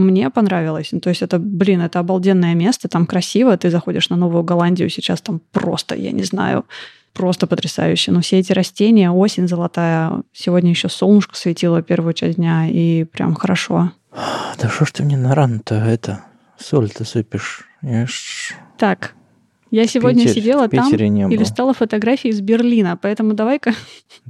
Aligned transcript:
мне 0.00 0.30
понравилось. 0.30 0.92
Ну, 0.92 1.00
то 1.00 1.10
есть 1.10 1.22
это, 1.22 1.38
блин, 1.38 1.80
это 1.80 1.98
обалденное 1.98 2.54
место, 2.54 2.88
там 2.88 3.06
красиво, 3.06 3.56
ты 3.56 3.70
заходишь 3.70 4.10
на 4.10 4.16
Новую 4.16 4.42
Голландию, 4.42 4.88
сейчас 4.90 5.20
там 5.20 5.40
просто, 5.52 5.94
я 5.94 6.12
не 6.12 6.22
знаю, 6.24 6.64
просто 7.12 7.46
потрясающе. 7.46 8.12
Но 8.12 8.20
все 8.20 8.38
эти 8.38 8.52
растения, 8.52 9.10
осень 9.10 9.48
золотая, 9.48 10.22
сегодня 10.32 10.70
еще 10.70 10.88
солнышко 10.88 11.36
светило 11.36 11.82
первую 11.82 12.14
часть 12.14 12.36
дня, 12.36 12.68
и 12.68 13.04
прям 13.04 13.34
хорошо. 13.34 13.92
Да 14.58 14.68
что 14.68 14.84
ж 14.84 14.92
ты 14.92 15.02
мне 15.04 15.16
на 15.16 15.34
ран-то 15.34 15.74
это, 15.74 16.24
соль-то 16.58 17.04
сыпешь? 17.04 17.64
Я 17.82 18.06
ж... 18.06 18.54
Так, 18.76 19.14
я 19.70 19.86
сегодня 19.86 20.24
Питер- 20.24 20.34
сидела 20.34 20.68
там 20.68 20.90
не 20.92 21.32
и 21.32 21.36
листала 21.36 21.72
фотографии 21.72 22.28
из 22.28 22.40
Берлина, 22.40 22.98
поэтому 23.00 23.34
давай-ка... 23.34 23.72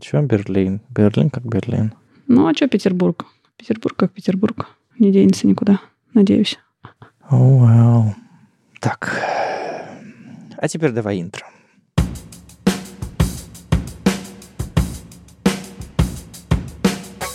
Чё 0.01 0.21
Берлин? 0.23 0.83
Берлин 0.91 1.31
как 1.31 1.45
Берлин. 1.45 1.95
Ну, 2.27 2.47
а 2.47 2.55
что 2.55 2.69
Петербург? 2.69 3.25
Петербург 3.57 3.97
как 3.97 4.13
Петербург. 4.13 4.69
Не 5.01 5.11
денется 5.13 5.47
никуда, 5.47 5.81
надеюсь. 6.13 6.59
О, 7.31 7.57
вау. 7.57 8.15
Так. 8.81 9.19
А 10.59 10.69
теперь 10.69 10.91
давай 10.91 11.23
интро. 11.23 11.47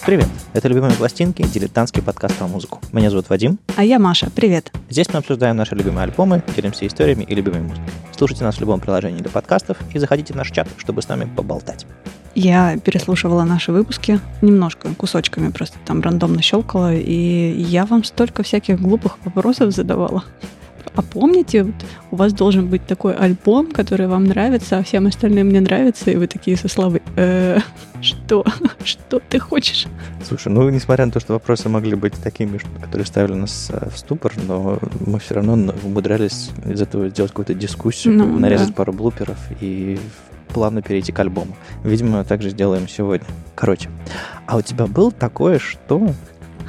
Привет! 0.06 0.28
Это 0.54 0.68
«Любимые 0.68 0.94
пластинки»— 0.94 1.42
дилетантский 1.54 2.04
подкаст 2.04 2.38
про 2.38 2.48
музыку. 2.48 2.80
Меня 2.92 3.10
зовут 3.10 3.30
Вадим. 3.30 3.58
А 3.76 3.84
я 3.84 3.98
Маша, 3.98 4.30
привет. 4.30 4.72
Здесь 4.92 5.12
мы 5.12 5.18
обсуждаем 5.18 5.58
наши 5.58 5.74
любимые 5.74 6.04
альбомы, 6.04 6.44
делимся 6.56 6.86
историями 6.86 7.24
и 7.24 7.34
любимой 7.34 7.62
музыкой. 7.62 7.90
Слушайте 8.16 8.44
нас 8.44 8.58
в 8.58 8.62
любом 8.62 8.80
приложении 8.80 9.24
для 9.24 9.32
подкастов 9.32 9.80
и 9.92 9.98
заходите 9.98 10.34
в 10.34 10.36
наш 10.36 10.52
чат, 10.52 10.68
чтобы 10.78 11.02
с 11.02 11.08
нами 11.08 11.28
поболтать. 11.36 11.88
Я 12.36 12.78
переслушивала 12.78 13.44
наши 13.44 13.72
выпуски 13.72 14.20
немножко, 14.42 14.90
кусочками 14.96 15.52
просто 15.52 15.78
там 15.86 16.02
рандомно 16.02 16.42
щелкала, 16.42 16.94
и 16.94 17.56
я 17.58 17.86
вам 17.86 18.04
столько 18.04 18.44
всяких 18.44 18.80
глупых 18.82 19.18
вопросов 19.24 19.72
задавала. 19.74 20.24
А 20.96 21.02
помните, 21.02 21.64
вот 21.64 21.76
у 22.12 22.16
вас 22.16 22.34
должен 22.34 22.68
быть 22.68 22.86
такой 22.86 23.14
альбом, 23.16 23.72
который 23.72 24.08
вам 24.08 24.26
нравится, 24.26 24.78
а 24.78 24.84
всем 24.84 25.08
остальным 25.08 25.50
не 25.50 25.60
нравится, 25.60 26.12
и 26.12 26.16
вы 26.16 26.28
такие 26.28 26.56
со 26.56 26.68
славой 26.68 27.02
«Э, 27.18 27.60
что? 28.02 28.46
Что 28.84 29.20
ты 29.20 29.40
хочешь? 29.40 29.88
Слушай, 30.24 30.50
ну, 30.54 30.70
несмотря 30.70 31.06
на 31.06 31.12
то, 31.12 31.20
что 31.20 31.34
вопросы 31.34 31.70
могли 31.70 31.96
быть 31.96 32.14
такими, 32.14 32.60
которые 32.82 33.06
ставили 33.06 33.34
нас 33.34 33.70
э, 33.72 33.90
в 33.90 33.98
ступор, 33.98 34.34
но 34.48 34.80
мы 35.06 35.20
все 35.20 35.36
равно 35.36 35.74
умудрялись 35.84 36.52
из 36.66 36.82
этого 36.82 37.10
сделать 37.10 37.32
какую-то 37.32 37.54
дискуссию, 37.56 38.14
Ну, 38.14 38.40
нарезать 38.40 38.70
да. 38.70 38.74
пару 38.74 38.94
блуперов 38.94 39.38
и 39.60 40.00
плавно 40.56 40.82
перейти 40.82 41.12
к 41.12 41.20
альбому. 41.20 41.54
Видимо, 41.84 42.24
так 42.24 42.42
же 42.42 42.50
сделаем 42.50 42.88
сегодня. 42.88 43.28
Короче, 43.56 43.90
а 44.48 44.56
у 44.56 44.62
тебя 44.62 44.88
было 44.88 45.12
такое, 45.12 45.60
что, 45.60 46.14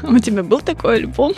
А 0.03 0.06
У 0.11 0.19
тебя 0.19 0.42
был 0.42 0.61
такой 0.61 0.97
альбом? 0.97 1.34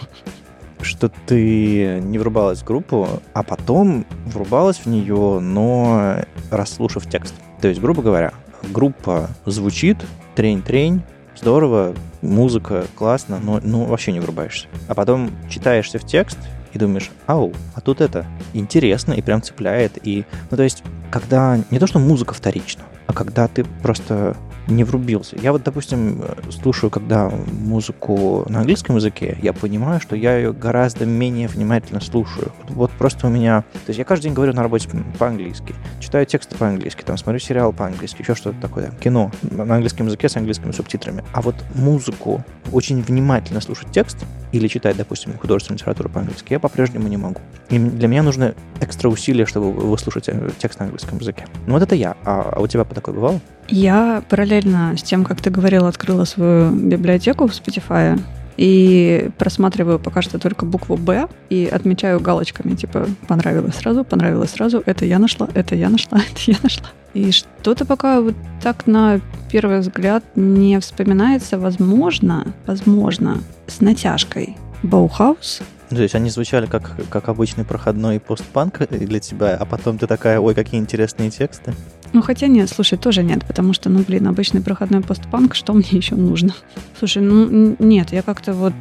что 0.81 1.11
ты 1.27 2.01
не 2.01 2.19
врубалась 2.19 2.61
в 2.61 2.65
группу, 2.65 3.07
а 3.35 3.43
потом 3.43 4.07
врубалась 4.27 4.79
в 4.79 4.87
нее, 4.87 5.41
но 5.41 6.25
расслушав 6.51 7.07
текст? 7.11 7.35
То 7.61 7.69
есть, 7.69 7.81
грубо 7.81 8.01
говоря, 8.01 8.33
группа 8.63 9.29
звучит, 9.45 9.99
трень-трень, 10.37 11.03
здорово, 11.37 11.95
музыка 12.23 12.87
классно, 12.95 13.41
но 13.43 13.61
ну, 13.63 13.85
вообще 13.85 14.13
не 14.13 14.21
врубаешься. 14.21 14.69
А 14.87 14.95
потом 14.95 15.31
читаешься 15.51 15.99
в 15.99 16.07
текст 16.07 16.39
и 16.73 16.79
думаешь, 16.79 17.11
ау, 17.27 17.53
а 17.75 17.81
тут 17.81 18.01
это 18.01 18.25
интересно 18.53 19.13
и 19.13 19.21
прям 19.21 19.43
цепляет. 19.43 19.99
И, 20.07 20.25
ну, 20.51 20.57
то 20.57 20.63
есть, 20.63 20.85
когда 21.11 21.59
не 21.71 21.79
то, 21.79 21.87
что 21.87 21.99
музыка 21.99 22.35
вторична, 22.35 22.85
а 23.09 23.13
когда 23.13 23.49
ты 23.49 23.65
просто 23.83 24.37
не 24.69 24.85
врубился. 24.85 25.37
Я 25.41 25.53
вот, 25.53 25.63
допустим, 25.63 26.23
слушаю, 26.51 26.91
когда 26.91 27.31
музыку 27.31 28.45
на 28.49 28.61
английском 28.61 28.97
языке, 28.97 29.39
я 29.43 29.55
понимаю, 29.55 29.99
что 29.99 30.15
я 30.15 30.37
ее 30.37 30.53
гораздо 30.53 31.07
менее 31.07 31.49
внимательно 31.49 32.01
слушаю. 32.01 32.53
Вот, 32.69 32.91
просто 32.93 33.27
у 33.27 33.31
меня... 33.31 33.63
То 33.73 33.89
есть 33.89 33.99
я 33.99 34.05
каждый 34.05 34.25
день 34.25 34.35
говорю 34.35 34.53
на 34.53 34.63
работе 34.63 34.89
по-английски, 35.19 35.75
читаю 36.01 36.27
тексты 36.27 36.55
по-английски, 36.57 37.03
там 37.03 37.17
смотрю 37.17 37.41
сериал 37.41 37.73
по-английски, 37.73 38.21
еще 38.21 38.35
что-то 38.35 38.61
такое, 38.61 38.91
кино 39.03 39.33
на 39.51 39.75
английском 39.75 40.07
языке 40.07 40.29
с 40.29 40.37
английскими 40.37 40.73
субтитрами. 40.73 41.25
А 41.33 41.41
вот 41.41 41.57
музыку 41.75 42.45
очень 42.73 43.01
внимательно 43.01 43.63
слушать 43.63 43.91
текст 43.91 44.19
или 44.53 44.69
читать, 44.69 44.97
допустим, 44.97 45.37
художественную 45.39 45.79
литературу 45.79 46.09
по-английски, 46.11 46.53
я 46.53 46.61
по-прежнему 46.61 47.09
не 47.09 47.17
могу. 47.17 47.41
И 47.71 47.79
для 47.79 48.09
меня 48.09 48.23
нужно 48.23 48.55
экстра 48.81 49.09
усилия, 49.09 49.47
чтобы 49.47 49.73
выслушать 49.73 50.29
текст 50.59 50.79
на 50.79 50.87
английском 50.87 51.19
языке. 51.19 51.47
Ну 51.67 51.75
вот 51.75 51.83
это 51.83 51.95
я. 51.95 52.17
А, 52.25 52.53
а 52.57 52.61
у 52.61 52.67
тебя 52.67 52.85
такое 52.99 53.15
бывало? 53.15 53.41
Я 53.69 54.23
параллельно 54.29 54.97
с 54.97 55.03
тем, 55.03 55.25
как 55.25 55.41
ты 55.41 55.51
говорил, 55.51 55.87
открыла 55.87 56.25
свою 56.25 56.71
библиотеку 56.71 57.47
в 57.47 57.51
Spotify 57.51 58.19
и 58.59 59.31
просматриваю 59.39 60.01
пока 60.01 60.21
что 60.21 60.39
только 60.39 60.67
букву 60.67 60.97
«Б» 60.97 61.29
и 61.49 61.67
отмечаю 61.67 62.19
галочками, 62.19 62.75
типа 62.75 63.07
«понравилось 63.29 63.77
сразу», 63.77 64.05
«понравилось 64.05 64.51
сразу», 64.51 64.83
«это 64.85 65.05
я 65.05 65.19
нашла», 65.21 65.49
«это 65.55 65.77
я 65.77 65.89
нашла», 65.89 66.19
«это 66.33 66.41
я 66.51 66.57
нашла». 66.63 66.89
И 67.15 67.31
что-то 67.31 67.85
пока 67.85 68.21
вот 68.21 68.35
так 68.63 68.87
на 68.87 69.21
первый 69.51 69.79
взгляд 69.79 70.25
не 70.35 70.79
вспоминается, 70.81 71.59
возможно, 71.59 72.53
возможно, 72.67 73.39
с 73.69 73.81
натяжкой. 73.81 74.57
Баухаус 74.83 75.61
То 75.91 76.03
есть 76.03 76.15
они 76.15 76.31
звучали 76.31 76.67
как, 76.67 76.93
как 77.11 77.29
обычный 77.29 77.65
проходной 77.65 78.21
постпанк 78.21 78.79
для 78.91 79.21
тебя, 79.21 79.57
а 79.57 79.65
потом 79.65 79.99
ты 79.99 80.07
такая, 80.07 80.41
ой, 80.41 80.55
какие 80.55 80.81
интересные 80.81 81.31
тексты. 81.31 81.75
Ну, 82.13 82.23
хотя 82.23 82.47
нет, 82.47 82.71
слушай, 82.71 82.99
тоже 82.99 83.23
нет, 83.23 83.45
потому 83.45 83.73
что, 83.73 83.91
ну, 83.91 84.05
блин, 84.07 84.27
обычный 84.27 84.61
проходной 84.61 85.03
постпанк, 85.03 85.55
что 85.55 85.73
мне 85.73 85.89
еще 85.91 86.15
нужно? 86.15 86.55
Слушай, 86.99 87.23
ну, 87.23 87.77
нет, 87.79 88.13
я 88.13 88.23
как-то 88.23 88.53
вот... 88.55 88.73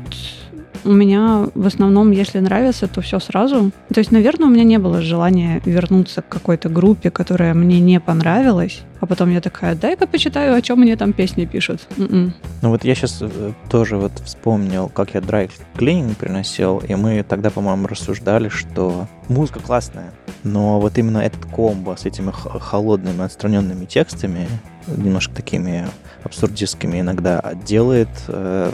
У 0.83 0.91
меня 0.91 1.47
в 1.53 1.65
основном, 1.65 2.11
если 2.11 2.39
нравится, 2.39 2.87
то 2.87 3.01
все 3.01 3.19
сразу. 3.19 3.71
То 3.93 3.99
есть, 3.99 4.11
наверное, 4.11 4.47
у 4.47 4.49
меня 4.49 4.63
не 4.63 4.77
было 4.77 5.01
желания 5.01 5.59
вернуться 5.65 6.21
к 6.21 6.29
какой-то 6.29 6.69
группе, 6.69 7.09
которая 7.09 7.53
мне 7.55 7.81
не 7.81 7.99
понравилась, 7.99 8.81
а 9.01 9.05
потом 9.05 9.31
я 9.31 9.41
такая, 9.41 9.75
дай-ка 9.75 10.07
почитаю, 10.07 10.55
о 10.55 10.61
чем 10.61 10.79
мне 10.79 10.95
там 10.95 11.11
песни 11.11 11.45
пишут. 11.45 11.81
М-м. 11.97 12.33
Ну 12.61 12.69
вот 12.69 12.85
я 12.85 12.95
сейчас 12.95 13.21
тоже 13.69 13.97
вот 13.97 14.13
вспомнил, 14.23 14.87
как 14.87 15.15
я 15.15 15.19
драйв 15.19 15.51
клининг 15.75 16.15
приносил, 16.17 16.77
и 16.87 16.95
мы 16.95 17.25
тогда, 17.27 17.49
по-моему, 17.49 17.87
рассуждали, 17.87 18.47
что 18.47 19.07
музыка 19.27 19.59
классная, 19.59 20.13
но 20.43 20.79
вот 20.79 20.97
именно 20.97 21.19
этот 21.19 21.45
комбо 21.45 21.95
с 21.97 22.05
этими 22.05 22.31
холодными, 22.31 23.23
отстраненными 23.23 23.85
текстами, 23.85 24.47
немножко 24.87 25.35
такими 25.35 25.87
абсурдистскими 26.23 27.01
иногда, 27.01 27.53
делает 27.65 28.09
э, 28.27 28.71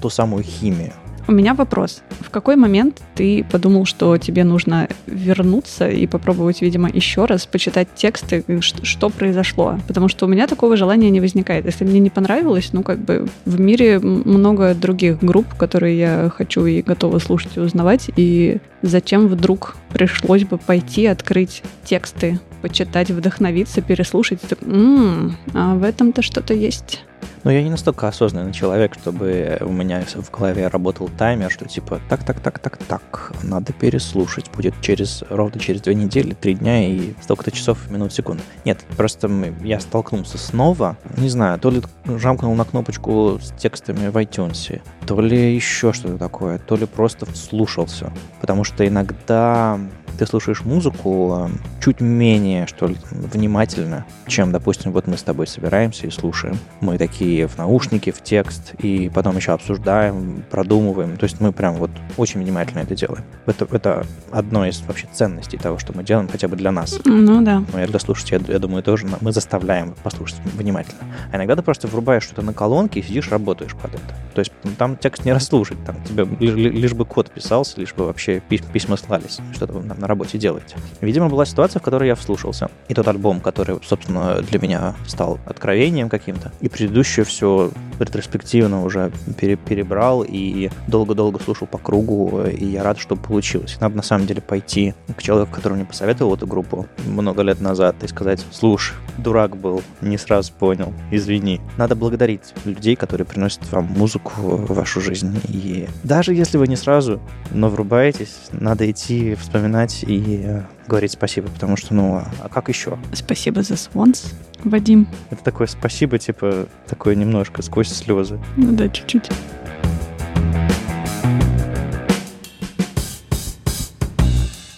ту 0.00 0.10
самую 0.10 0.42
химию. 0.42 0.92
У 1.26 1.32
меня 1.32 1.54
вопрос. 1.54 2.02
В 2.20 2.28
какой 2.28 2.56
момент 2.56 3.00
ты 3.14 3.44
подумал, 3.50 3.86
что 3.86 4.18
тебе 4.18 4.44
нужно 4.44 4.88
вернуться 5.06 5.88
и 5.88 6.06
попробовать, 6.06 6.60
видимо, 6.60 6.90
еще 6.90 7.24
раз 7.24 7.46
почитать 7.46 7.88
тексты, 7.94 8.44
что 8.60 9.08
произошло? 9.08 9.78
Потому 9.86 10.08
что 10.08 10.26
у 10.26 10.28
меня 10.28 10.46
такого 10.46 10.76
желания 10.76 11.08
не 11.08 11.20
возникает. 11.20 11.64
Если 11.64 11.84
мне 11.84 11.98
не 12.00 12.10
понравилось, 12.10 12.70
ну, 12.72 12.82
как 12.82 12.98
бы 12.98 13.26
в 13.46 13.58
мире 13.58 13.98
много 14.00 14.74
других 14.74 15.20
групп, 15.20 15.54
которые 15.54 15.98
я 15.98 16.30
хочу 16.34 16.66
и 16.66 16.82
готова 16.82 17.18
слушать 17.18 17.56
и 17.56 17.60
узнавать, 17.60 18.10
и 18.16 18.58
зачем 18.82 19.28
вдруг 19.28 19.76
пришлось 19.92 20.44
бы 20.44 20.58
пойти 20.58 21.06
открыть 21.06 21.62
тексты, 21.84 22.38
почитать, 22.60 23.10
вдохновиться, 23.10 23.80
переслушать, 23.80 24.44
и 24.44 24.46
так, 24.46 24.58
«М, 24.62 25.36
а 25.54 25.74
в 25.74 25.82
этом-то 25.82 26.22
что-то 26.22 26.52
есть. 26.52 27.04
Но 27.44 27.52
я 27.52 27.62
не 27.62 27.70
настолько 27.70 28.08
осознанный 28.08 28.52
человек, 28.52 28.94
чтобы 28.94 29.58
у 29.60 29.70
меня 29.70 30.02
в 30.02 30.30
голове 30.30 30.66
работал 30.68 31.10
таймер, 31.10 31.50
что 31.50 31.66
типа 31.66 32.00
так, 32.08 32.24
так, 32.24 32.40
так, 32.40 32.58
так, 32.58 32.78
так, 32.78 33.32
надо 33.42 33.74
переслушать. 33.74 34.50
Будет 34.50 34.74
через 34.80 35.22
ровно 35.28 35.60
через 35.60 35.82
две 35.82 35.94
недели, 35.94 36.32
три 36.32 36.54
дня 36.54 36.88
и 36.88 37.12
столько-то 37.22 37.50
часов, 37.50 37.90
минут, 37.90 38.14
секунд. 38.14 38.40
Нет, 38.64 38.80
просто 38.96 39.30
я 39.62 39.78
столкнулся 39.78 40.38
снова, 40.38 40.96
не 41.18 41.28
знаю, 41.28 41.58
то 41.58 41.70
ли 41.70 41.82
жамкнул 42.06 42.54
на 42.54 42.64
кнопочку 42.64 43.38
с 43.42 43.52
текстами 43.52 44.08
в 44.08 44.16
iTunes, 44.16 44.80
то 45.06 45.20
ли 45.20 45.54
еще 45.54 45.92
что-то 45.92 46.16
такое, 46.16 46.58
то 46.58 46.76
ли 46.76 46.86
просто 46.86 47.26
вслушался. 47.26 48.10
Потому 48.40 48.64
что 48.64 48.86
иногда 48.88 49.78
ты 50.18 50.26
слушаешь 50.26 50.62
музыку 50.62 51.48
э, 51.48 51.82
чуть 51.82 52.00
менее, 52.00 52.66
что 52.66 52.86
ли, 52.86 52.96
внимательно, 53.10 54.06
чем, 54.26 54.52
допустим, 54.52 54.92
вот 54.92 55.06
мы 55.06 55.16
с 55.16 55.22
тобой 55.22 55.46
собираемся 55.46 56.06
и 56.06 56.10
слушаем. 56.10 56.56
Мы 56.80 56.98
такие 56.98 57.33
в 57.42 57.58
наушники, 57.58 58.10
в 58.10 58.22
текст, 58.22 58.74
и 58.78 59.10
потом 59.12 59.36
еще 59.36 59.52
обсуждаем, 59.52 60.44
продумываем. 60.50 61.16
То 61.16 61.24
есть 61.24 61.40
мы 61.40 61.52
прям 61.52 61.74
вот 61.74 61.90
очень 62.16 62.40
внимательно 62.40 62.80
это 62.80 62.94
делаем. 62.94 63.24
Это, 63.46 63.66
это 63.70 64.06
одно 64.30 64.66
из 64.66 64.80
вообще 64.82 65.06
ценностей 65.12 65.58
того, 65.58 65.78
что 65.78 65.92
мы 65.94 66.04
делаем, 66.04 66.28
хотя 66.28 66.48
бы 66.48 66.56
для 66.56 66.72
нас. 66.72 66.98
Ну 67.04 67.42
да. 67.42 67.62
Ну, 67.72 67.82
и 67.82 67.86
для 67.86 67.98
слушателей, 67.98 68.40
я, 68.46 68.54
я 68.54 68.58
думаю, 68.58 68.82
тоже 68.82 69.06
мы 69.20 69.32
заставляем 69.32 69.94
послушать 70.02 70.40
внимательно. 70.44 71.00
А 71.32 71.36
иногда 71.36 71.56
ты 71.56 71.62
просто 71.62 71.88
врубаешь 71.88 72.24
что-то 72.24 72.42
на 72.42 72.52
колонке 72.52 73.00
и 73.00 73.02
сидишь, 73.02 73.28
работаешь 73.28 73.74
под 73.74 73.94
это. 73.94 74.14
То 74.34 74.40
есть 74.40 74.52
там 74.78 74.96
текст 74.96 75.24
не 75.24 75.32
расслушать, 75.32 75.78
там 75.84 75.96
тебе 76.04 76.26
лишь, 76.40 76.54
лишь 76.54 76.92
бы 76.94 77.04
код 77.04 77.30
писался, 77.30 77.80
лишь 77.80 77.94
бы 77.94 78.06
вообще 78.06 78.42
пись- 78.48 78.64
письма 78.72 78.96
слались, 78.96 79.38
что-то 79.52 79.74
вы 79.74 79.82
на 79.82 80.06
работе 80.06 80.38
делаете. 80.38 80.76
Видимо, 81.00 81.28
была 81.28 81.44
ситуация, 81.44 81.80
в 81.80 81.82
которой 81.82 82.08
я 82.08 82.14
вслушался. 82.14 82.70
И 82.88 82.94
тот 82.94 83.06
альбом, 83.08 83.40
который, 83.40 83.78
собственно, 83.84 84.40
для 84.42 84.58
меня 84.58 84.94
стал 85.06 85.38
откровением 85.46 86.08
каким-то, 86.08 86.52
и 86.60 86.68
предыдущую 86.68 87.23
все 87.24 87.70
ретроспективно 87.98 88.84
уже 88.84 89.12
пере, 89.38 89.56
перебрал 89.56 90.24
и 90.26 90.70
долго-долго 90.88 91.40
слушал 91.40 91.66
по 91.66 91.78
кругу, 91.78 92.42
и 92.44 92.64
я 92.66 92.82
рад, 92.82 92.98
что 92.98 93.16
получилось. 93.16 93.76
Надо 93.80 93.96
на 93.96 94.02
самом 94.02 94.26
деле 94.26 94.40
пойти 94.40 94.94
к 95.16 95.22
человеку, 95.22 95.52
который 95.52 95.74
мне 95.74 95.84
посоветовал 95.84 96.34
эту 96.34 96.46
группу 96.46 96.86
много 97.06 97.42
лет 97.42 97.60
назад, 97.60 97.96
и 98.02 98.08
сказать, 98.08 98.44
слушай, 98.52 98.94
дурак 99.18 99.56
был, 99.56 99.82
не 100.00 100.18
сразу 100.18 100.52
понял, 100.52 100.92
извини. 101.10 101.60
Надо 101.76 101.94
благодарить 101.94 102.54
людей, 102.64 102.96
которые 102.96 103.26
приносят 103.26 103.70
вам 103.70 103.84
музыку 103.84 104.32
в 104.36 104.74
вашу 104.74 105.00
жизнь. 105.00 105.40
И 105.48 105.88
даже 106.02 106.34
если 106.34 106.58
вы 106.58 106.66
не 106.66 106.76
сразу, 106.76 107.20
но 107.50 107.68
врубаетесь, 107.68 108.34
надо 108.52 108.90
идти 108.90 109.34
вспоминать 109.34 110.04
и 110.04 110.42
э, 110.44 110.62
говорить 110.86 111.12
спасибо, 111.12 111.48
потому 111.48 111.76
что, 111.76 111.94
ну, 111.94 112.16
а, 112.16 112.28
а 112.42 112.48
как 112.48 112.68
еще? 112.68 112.98
Спасибо 113.12 113.62
за 113.62 113.76
Свонс, 113.76 114.32
Вадим. 114.64 115.06
Это 115.30 115.44
такое 115.44 115.66
спасибо, 115.66 116.18
типа, 116.18 116.66
такое 116.86 117.14
немножко 117.14 117.62
сквозь 117.62 117.88
слезы. 117.88 118.40
Ну 118.56 118.72
да, 118.72 118.88
чуть-чуть. 118.88 119.30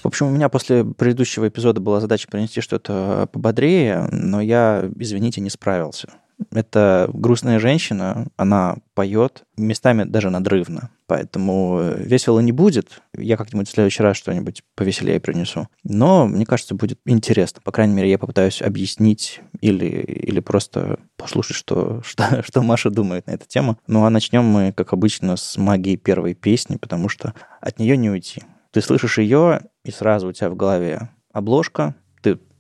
В 0.03 0.07
общем, 0.07 0.27
у 0.27 0.31
меня 0.31 0.49
после 0.49 0.85
предыдущего 0.85 1.49
эпизода 1.49 1.81
была 1.81 2.01
задача 2.01 2.29
принести 2.29 2.61
что-то 2.61 3.29
пободрее, 3.33 4.09
но 4.13 4.41
я, 4.41 4.89
извините, 4.97 5.41
не 5.41 5.51
справился. 5.51 6.09
Это 6.51 7.09
грустная 7.13 7.59
женщина, 7.59 8.27
она 8.37 8.77
поет, 8.95 9.45
местами 9.57 10.05
даже 10.05 10.31
надрывно. 10.31 10.91
Поэтому 11.07 11.81
весело 11.97 12.41
не 12.41 12.53
будет. 12.53 13.01
Я 13.17 13.37
как-нибудь 13.37 13.69
в 13.69 13.73
следующий 13.73 14.03
раз 14.03 14.17
что-нибудь 14.17 14.63
повеселее 14.75 15.21
принесу. 15.21 15.69
Но, 15.85 16.27
мне 16.27 16.45
кажется, 16.45 16.75
будет 16.75 16.99
интересно. 17.07 17.61
По 17.65 17.73
крайней 17.73 17.95
мере, 17.95 18.11
я 18.11 18.19
попытаюсь 18.19 18.61
объяснить 18.61 19.41
или, 19.61 19.87
или 19.87 20.41
просто 20.41 20.99
послушать, 21.17 21.57
что, 21.57 22.03
что, 22.03 22.43
что 22.43 22.63
Маша 22.63 22.91
думает 22.91 23.27
на 23.27 23.33
эту 23.33 23.47
тему. 23.47 23.79
Ну 23.87 24.05
а 24.05 24.11
начнем 24.11 24.45
мы, 24.45 24.73
как 24.73 24.93
обычно, 24.93 25.37
с 25.37 25.57
магии 25.57 25.97
первой 25.97 26.35
песни, 26.35 26.77
потому 26.77 27.09
что 27.09 27.35
от 27.61 27.79
нее 27.79 27.97
не 27.97 28.11
уйти. 28.11 28.43
Ты 28.73 28.83
слышишь 28.83 29.19
ее, 29.19 29.63
и 29.85 29.91
сразу 29.91 30.29
у 30.29 30.33
тебя 30.33 30.51
в 30.51 30.57
голове 30.57 31.09
обложка, 31.33 31.95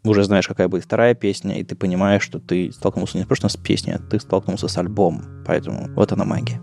уже 0.08 0.25
знаешь, 0.25 0.47
какая 0.47 0.69
будет 0.69 0.85
вторая 0.85 1.14
песня, 1.14 1.58
и 1.58 1.64
ты 1.64 1.75
понимаешь, 1.75 2.23
что 2.23 2.38
ты 2.38 2.73
столкнулся 2.73 3.19
не 3.19 3.25
просто 3.25 3.49
с 3.49 3.56
песней, 3.56 3.94
а 3.94 3.99
ты 3.99 4.20
столкнулся 4.20 4.69
с 4.69 4.79
альбомом. 4.79 5.44
Поэтому 5.47 5.88
вот 5.94 6.12
она 6.12 6.25
магия. 6.25 6.61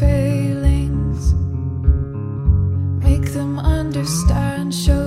Failings, 0.00 1.34
make 3.04 3.26
them 3.32 3.58
understand, 3.58 4.72
show 4.74 4.99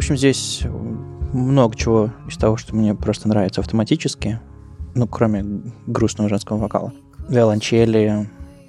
общем, 0.00 0.16
здесь 0.16 0.62
много 1.34 1.76
чего 1.76 2.10
из 2.26 2.38
того, 2.38 2.56
что 2.56 2.74
мне 2.74 2.94
просто 2.94 3.28
нравится 3.28 3.60
автоматически, 3.60 4.40
ну, 4.94 5.06
кроме 5.06 5.44
грустного 5.86 6.30
женского 6.30 6.56
вокала. 6.56 6.94
Виолончели, 7.28 8.26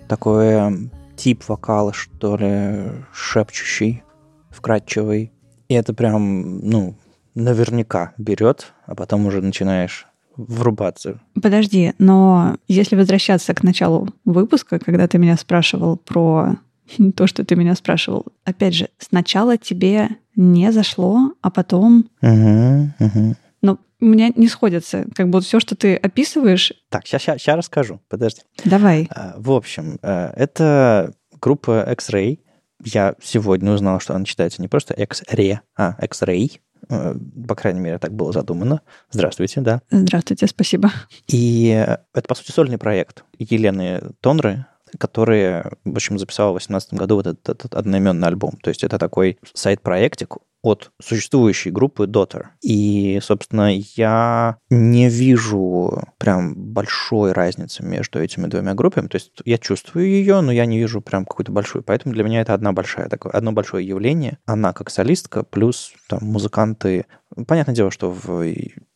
такой 0.10 0.92
тип 1.16 1.48
вокала, 1.48 1.94
что 1.94 2.36
ли, 2.36 3.06
шепчущий, 3.14 4.04
вкрадчивый. 4.50 5.32
И 5.70 5.74
это 5.74 5.94
прям, 5.94 6.60
ну, 6.68 6.98
наверняка 7.34 8.12
берет, 8.18 8.74
а 8.86 8.94
потом 8.94 9.26
уже 9.26 9.42
начинаешь 9.42 10.08
врубаться. 10.36 11.22
Подожди, 11.42 11.94
но 11.98 12.58
если 12.68 12.98
возвращаться 12.98 13.54
к 13.54 13.64
началу 13.64 14.10
выпуска, 14.26 14.80
когда 14.80 15.08
ты 15.08 15.18
меня 15.18 15.38
спрашивал 15.38 15.96
про 15.96 16.58
то, 17.16 17.26
что 17.26 17.46
ты 17.46 17.56
меня 17.56 17.74
спрашивал, 17.76 18.26
опять 18.44 18.74
же, 18.74 18.90
сначала 19.00 19.58
тебе 19.58 20.10
не 20.36 20.72
зашло, 20.72 21.34
а 21.42 21.50
потом 21.52 22.10
угу. 22.22 23.36
Но 23.62 23.78
у 24.00 24.06
меня 24.06 24.32
не 24.36 24.48
сходится. 24.48 25.06
Как 25.16 25.30
будто 25.30 25.46
все, 25.46 25.60
что 25.60 25.76
ты 25.76 25.96
описываешь... 25.96 26.74
Так, 26.90 27.06
сейчас 27.06 27.46
расскажу, 27.48 28.02
подожди. 28.10 28.42
Давай. 28.66 29.08
А, 29.12 29.36
В 29.38 29.52
общем, 29.52 30.00
э, 30.02 30.34
это 30.36 31.14
группа 31.40 31.88
X-Ray. 31.92 32.40
Я 32.84 33.14
сегодня 33.22 33.72
узнал, 33.72 34.00
что 34.00 34.16
она 34.16 34.26
читается 34.26 34.62
не 34.62 34.68
просто 34.68 34.96
X-Ray, 34.96 35.60
а 35.78 35.96
X-Ray. 36.02 36.60
Э, 36.90 37.16
По 37.48 37.54
крайней 37.54 37.80
мере, 37.80 38.00
так 38.00 38.14
было 38.14 38.32
задумано. 38.32 38.82
Здравствуйте, 39.12 39.62
да. 39.62 39.82
Здравствуйте, 39.92 40.48
спасибо. 40.48 40.92
И 41.28 41.70
э, 41.70 41.98
это, 42.16 42.28
по 42.28 42.34
сути, 42.34 42.52
сольный 42.52 42.80
проект 42.80 43.24
Елены 43.38 44.02
Тонры, 44.20 44.66
который, 44.98 45.64
в 45.84 45.96
общем, 45.96 46.20
записала 46.20 46.50
в 46.50 46.54
2018 46.54 46.94
году 46.94 47.16
вот 47.16 47.28
этот, 47.28 47.50
этот 47.50 47.76
одноименный 47.76 48.28
альбом. 48.28 48.58
То 48.62 48.70
есть 48.70 48.84
это 48.84 48.98
такой 48.98 49.38
сайт-проектик 49.54 50.38
от 50.62 50.92
существующей 51.02 51.72
группы 51.72 52.06
Daughter. 52.06 52.46
И, 52.62 53.20
собственно, 53.24 53.76
я 53.76 54.58
не 54.70 55.10
вижу 55.10 56.04
прям 56.18 56.54
большой 56.56 57.32
разницы 57.32 57.84
между 57.84 58.20
этими 58.20 58.48
двумя 58.48 58.74
группами. 58.76 59.08
То 59.08 59.16
есть 59.16 59.32
я 59.44 59.58
чувствую 59.58 60.08
ее, 60.08 60.42
но 60.42 60.52
я 60.52 60.66
не 60.66 60.78
вижу 60.78 61.02
прям 61.02 61.26
какую-то 61.26 61.52
большую. 61.52 61.84
Поэтому 61.84 62.14
для 62.14 62.24
меня 62.24 62.42
это 62.42 62.54
одна 62.54 62.74
большая 62.74 63.10
такое, 63.10 63.32
одно 63.32 63.52
большое 63.52 63.88
явление. 63.88 64.38
Она 64.46 64.74
как 64.74 64.92
солистка, 64.92 65.44
плюс 65.44 65.94
там 66.08 66.20
музыканты. 66.24 67.06
Понятное 67.48 67.76
дело, 67.76 67.92
что 67.92 68.12
в 68.12 68.44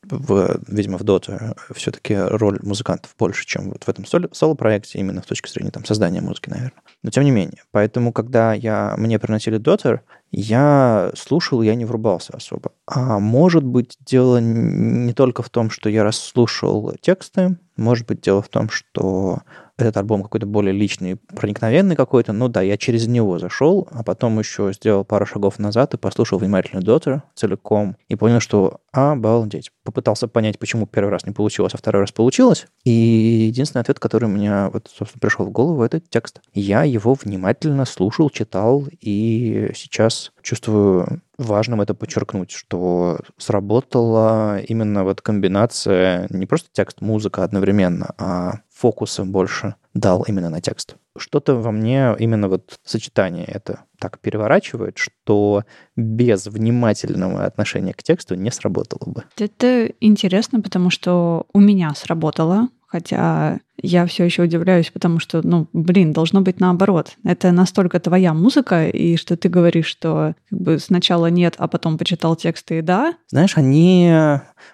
в, 0.09 0.59
видимо, 0.67 0.97
в 0.97 1.01
Dota 1.01 1.57
все-таки 1.73 2.15
роль 2.15 2.59
музыкантов 2.61 3.15
больше, 3.17 3.45
чем 3.45 3.69
вот 3.69 3.83
в 3.83 3.89
этом 3.89 4.05
соло- 4.05 4.33
соло-проекте, 4.33 4.99
именно 4.99 5.21
с 5.21 5.25
точки 5.25 5.49
зрения 5.49 5.71
там, 5.71 5.85
создания 5.85 6.21
музыки, 6.21 6.49
наверное. 6.49 6.81
Но 7.03 7.09
тем 7.09 7.23
не 7.23 7.31
менее. 7.31 7.63
Поэтому, 7.71 8.11
когда 8.11 8.53
я, 8.53 8.95
мне 8.97 9.19
приносили 9.19 9.59
Dota, 9.59 9.99
я 10.31 11.11
слушал, 11.15 11.61
я 11.61 11.75
не 11.75 11.85
врубался 11.85 12.33
особо. 12.33 12.71
А 12.87 13.19
может 13.19 13.63
быть, 13.63 13.97
дело 13.99 14.39
не 14.39 15.13
только 15.13 15.43
в 15.43 15.49
том, 15.49 15.69
что 15.69 15.89
я 15.89 16.03
расслушал 16.03 16.93
тексты, 16.99 17.57
может 17.77 18.07
быть, 18.07 18.21
дело 18.21 18.41
в 18.41 18.49
том, 18.49 18.69
что 18.69 19.39
этот 19.77 19.97
альбом 19.97 20.23
какой-то 20.23 20.45
более 20.45 20.73
личный, 20.73 21.15
проникновенный 21.15 21.95
какой-то, 21.95 22.33
ну 22.33 22.47
да, 22.47 22.61
я 22.61 22.77
через 22.77 23.07
него 23.07 23.39
зашел, 23.39 23.87
а 23.91 24.03
потом 24.03 24.39
еще 24.39 24.71
сделал 24.73 25.03
пару 25.03 25.25
шагов 25.25 25.59
назад 25.59 25.93
и 25.93 25.97
послушал 25.97 26.39
внимательно 26.39 26.79
Daughter 26.79 27.21
целиком 27.35 27.97
и 28.07 28.15
понял, 28.15 28.39
что 28.39 28.79
обалдеть. 28.91 29.71
Попытался 29.83 30.27
понять, 30.27 30.59
почему 30.59 30.87
первый 30.87 31.09
раз 31.09 31.25
не 31.25 31.33
получилось, 31.33 31.73
а 31.73 31.77
второй 31.77 32.01
раз 32.01 32.11
получилось. 32.11 32.67
И 32.83 32.91
единственный 32.91 33.81
ответ, 33.81 33.99
который 33.99 34.25
у 34.25 34.29
меня 34.31 34.69
вот, 34.71 34.89
собственно, 34.95 35.19
пришел 35.19 35.45
в 35.45 35.51
голову, 35.51 35.83
это 35.83 35.99
текст. 35.99 36.41
Я 36.53 36.83
его 36.83 37.13
внимательно 37.13 37.85
слушал, 37.85 38.29
читал, 38.29 38.85
и 39.01 39.71
сейчас 39.75 40.31
чувствую 40.41 41.21
важным 41.37 41.81
это 41.81 41.93
подчеркнуть, 41.93 42.51
что 42.51 43.19
сработала 43.37 44.59
именно 44.59 45.03
вот 45.03 45.21
комбинация 45.21 46.27
не 46.29 46.45
просто 46.45 46.69
текст, 46.71 47.01
музыка 47.01 47.43
одновременно, 47.43 48.13
а 48.17 48.59
фокуса 48.73 49.23
больше 49.23 49.75
дал 49.93 50.23
именно 50.27 50.49
на 50.49 50.61
текст. 50.61 50.95
Что-то 51.17 51.55
во 51.55 51.71
мне 51.71 52.13
именно 52.19 52.49
вот 52.49 52.79
сочетание 52.83 53.45
это 53.45 53.85
так 53.99 54.19
переворачивает, 54.19 54.97
что 54.97 55.63
без 55.95 56.45
внимательного 56.47 57.45
отношения 57.45 57.93
к 57.93 58.03
тексту 58.03 58.35
не 58.35 58.51
сработало 58.51 59.09
бы. 59.09 59.23
Это 59.37 59.91
интересно, 60.01 60.61
потому 60.61 60.89
что 60.89 61.45
у 61.53 61.59
меня 61.59 61.93
сработало, 61.95 62.67
хотя 62.85 63.59
я 63.81 64.05
все 64.05 64.23
еще 64.23 64.43
удивляюсь, 64.43 64.89
потому 64.91 65.19
что, 65.19 65.45
ну, 65.45 65.67
блин, 65.73 66.13
должно 66.13 66.41
быть 66.41 66.59
наоборот. 66.59 67.15
Это 67.23 67.51
настолько 67.51 67.99
твоя 67.99 68.33
музыка, 68.33 68.87
и 68.87 69.17
что 69.17 69.37
ты 69.37 69.49
говоришь, 69.49 69.87
что 69.87 70.35
как 70.49 70.59
бы 70.59 70.79
сначала 70.79 71.27
нет, 71.27 71.55
а 71.57 71.67
потом 71.67 71.97
почитал 71.97 72.35
тексты 72.35 72.79
и 72.79 72.81
да. 72.81 73.15
Знаешь, 73.27 73.57
они... 73.57 74.11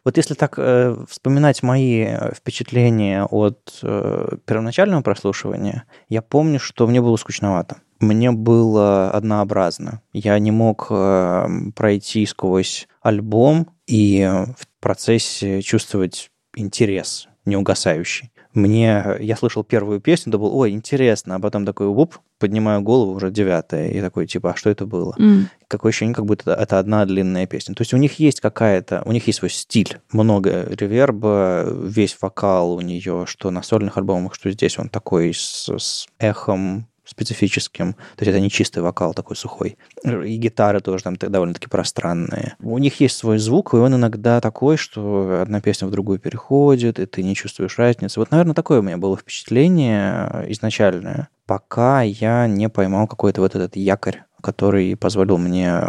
Вот 0.05 0.17
если 0.17 0.34
так 0.34 0.55
э, 0.58 0.96
вспоминать 1.10 1.63
мои 1.63 2.08
впечатления 2.36 3.25
от 3.25 3.79
э, 3.84 4.38
первоначального 4.46 5.01
прослушивания, 5.01 5.86
я 6.10 6.22
помню, 6.22 6.60
что 6.60 6.88
мне 6.88 7.01
было 7.01 7.15
скучновато 7.15 7.77
мне 8.01 8.31
было 8.31 9.12
однообразно. 9.12 10.01
Я 10.12 10.38
не 10.39 10.50
мог 10.50 10.88
э, 10.89 11.48
пройти 11.75 12.25
сквозь 12.25 12.88
альбом 13.01 13.70
и 13.86 14.27
в 14.58 14.67
процессе 14.79 15.62
чувствовать 15.62 16.31
интерес 16.55 17.27
неугасающий. 17.46 18.31
Мне, 18.53 19.17
я 19.20 19.36
слышал 19.36 19.63
первую 19.63 20.01
песню, 20.01 20.31
думал, 20.31 20.55
ой, 20.58 20.72
интересно, 20.72 21.36
а 21.36 21.39
потом 21.39 21.65
такой, 21.65 21.88
уп, 21.88 22.17
поднимаю 22.38 22.81
голову, 22.81 23.13
уже 23.13 23.31
девятая, 23.31 23.89
и 23.89 24.01
такой, 24.01 24.27
типа, 24.27 24.51
а 24.51 24.55
что 24.55 24.70
это 24.70 24.86
было? 24.86 25.15
Mm. 25.17 25.43
Какое 25.67 25.91
ощущение, 25.91 26.15
как 26.15 26.25
будто 26.25 26.53
это 26.53 26.79
одна 26.79 27.05
длинная 27.05 27.48
песня. 27.48 27.75
То 27.75 27.81
есть 27.81 27.93
у 27.93 27.98
них 27.98 28.20
есть 28.20 28.41
какая-то, 28.41 29.03
у 29.05 29.12
них 29.12 29.27
есть 29.27 29.39
свой 29.39 29.50
стиль, 29.50 30.00
много 30.12 30.67
реверба, 30.70 31.65
весь 31.65 32.17
вокал 32.20 32.74
у 32.74 32.81
нее, 32.81 33.25
что 33.25 33.51
на 33.51 33.63
сольных 33.63 33.98
альбомах, 33.98 34.36
что 34.36 34.51
здесь 34.51 34.77
он 34.77 34.89
такой 34.89 35.34
с, 35.34 35.70
с 35.70 36.08
эхом, 36.20 36.88
специфическим. 37.12 37.94
То 37.94 38.25
есть 38.25 38.30
это 38.30 38.39
не 38.39 38.50
чистый 38.50 38.82
вокал 38.82 39.13
такой 39.13 39.36
сухой. 39.36 39.77
И 40.03 40.36
гитары 40.38 40.82
тоже 40.82 41.03
там 41.03 41.15
довольно-таки 41.15 41.68
пространные. 41.68 42.56
У 42.60 42.77
них 42.77 43.00
есть 43.00 43.18
свой 43.18 43.38
звук, 43.38 43.74
и 43.74 43.77
он 43.77 43.96
иногда 43.96 44.41
такой, 44.41 44.77
что 44.77 45.41
одна 45.41 45.62
песня 45.62 45.88
в 45.88 45.91
другую 45.91 46.20
переходит, 46.20 47.00
и 47.00 47.06
ты 47.06 47.24
не 47.24 47.36
чувствуешь 47.36 47.77
разницы. 47.77 48.20
Вот, 48.20 48.32
наверное, 48.32 48.56
такое 48.56 48.80
у 48.80 48.84
меня 48.84 48.98
было 48.98 49.18
впечатление 49.18 50.46
изначальное, 50.50 51.30
пока 51.46 52.01
я 52.01 52.48
не 52.48 52.70
поймал 52.70 53.08
какой-то 53.08 53.41
вот 53.41 53.56
этот 53.56 53.75
якорь, 53.75 54.24
который 54.41 54.96
позволил 54.96 55.38
мне 55.38 55.82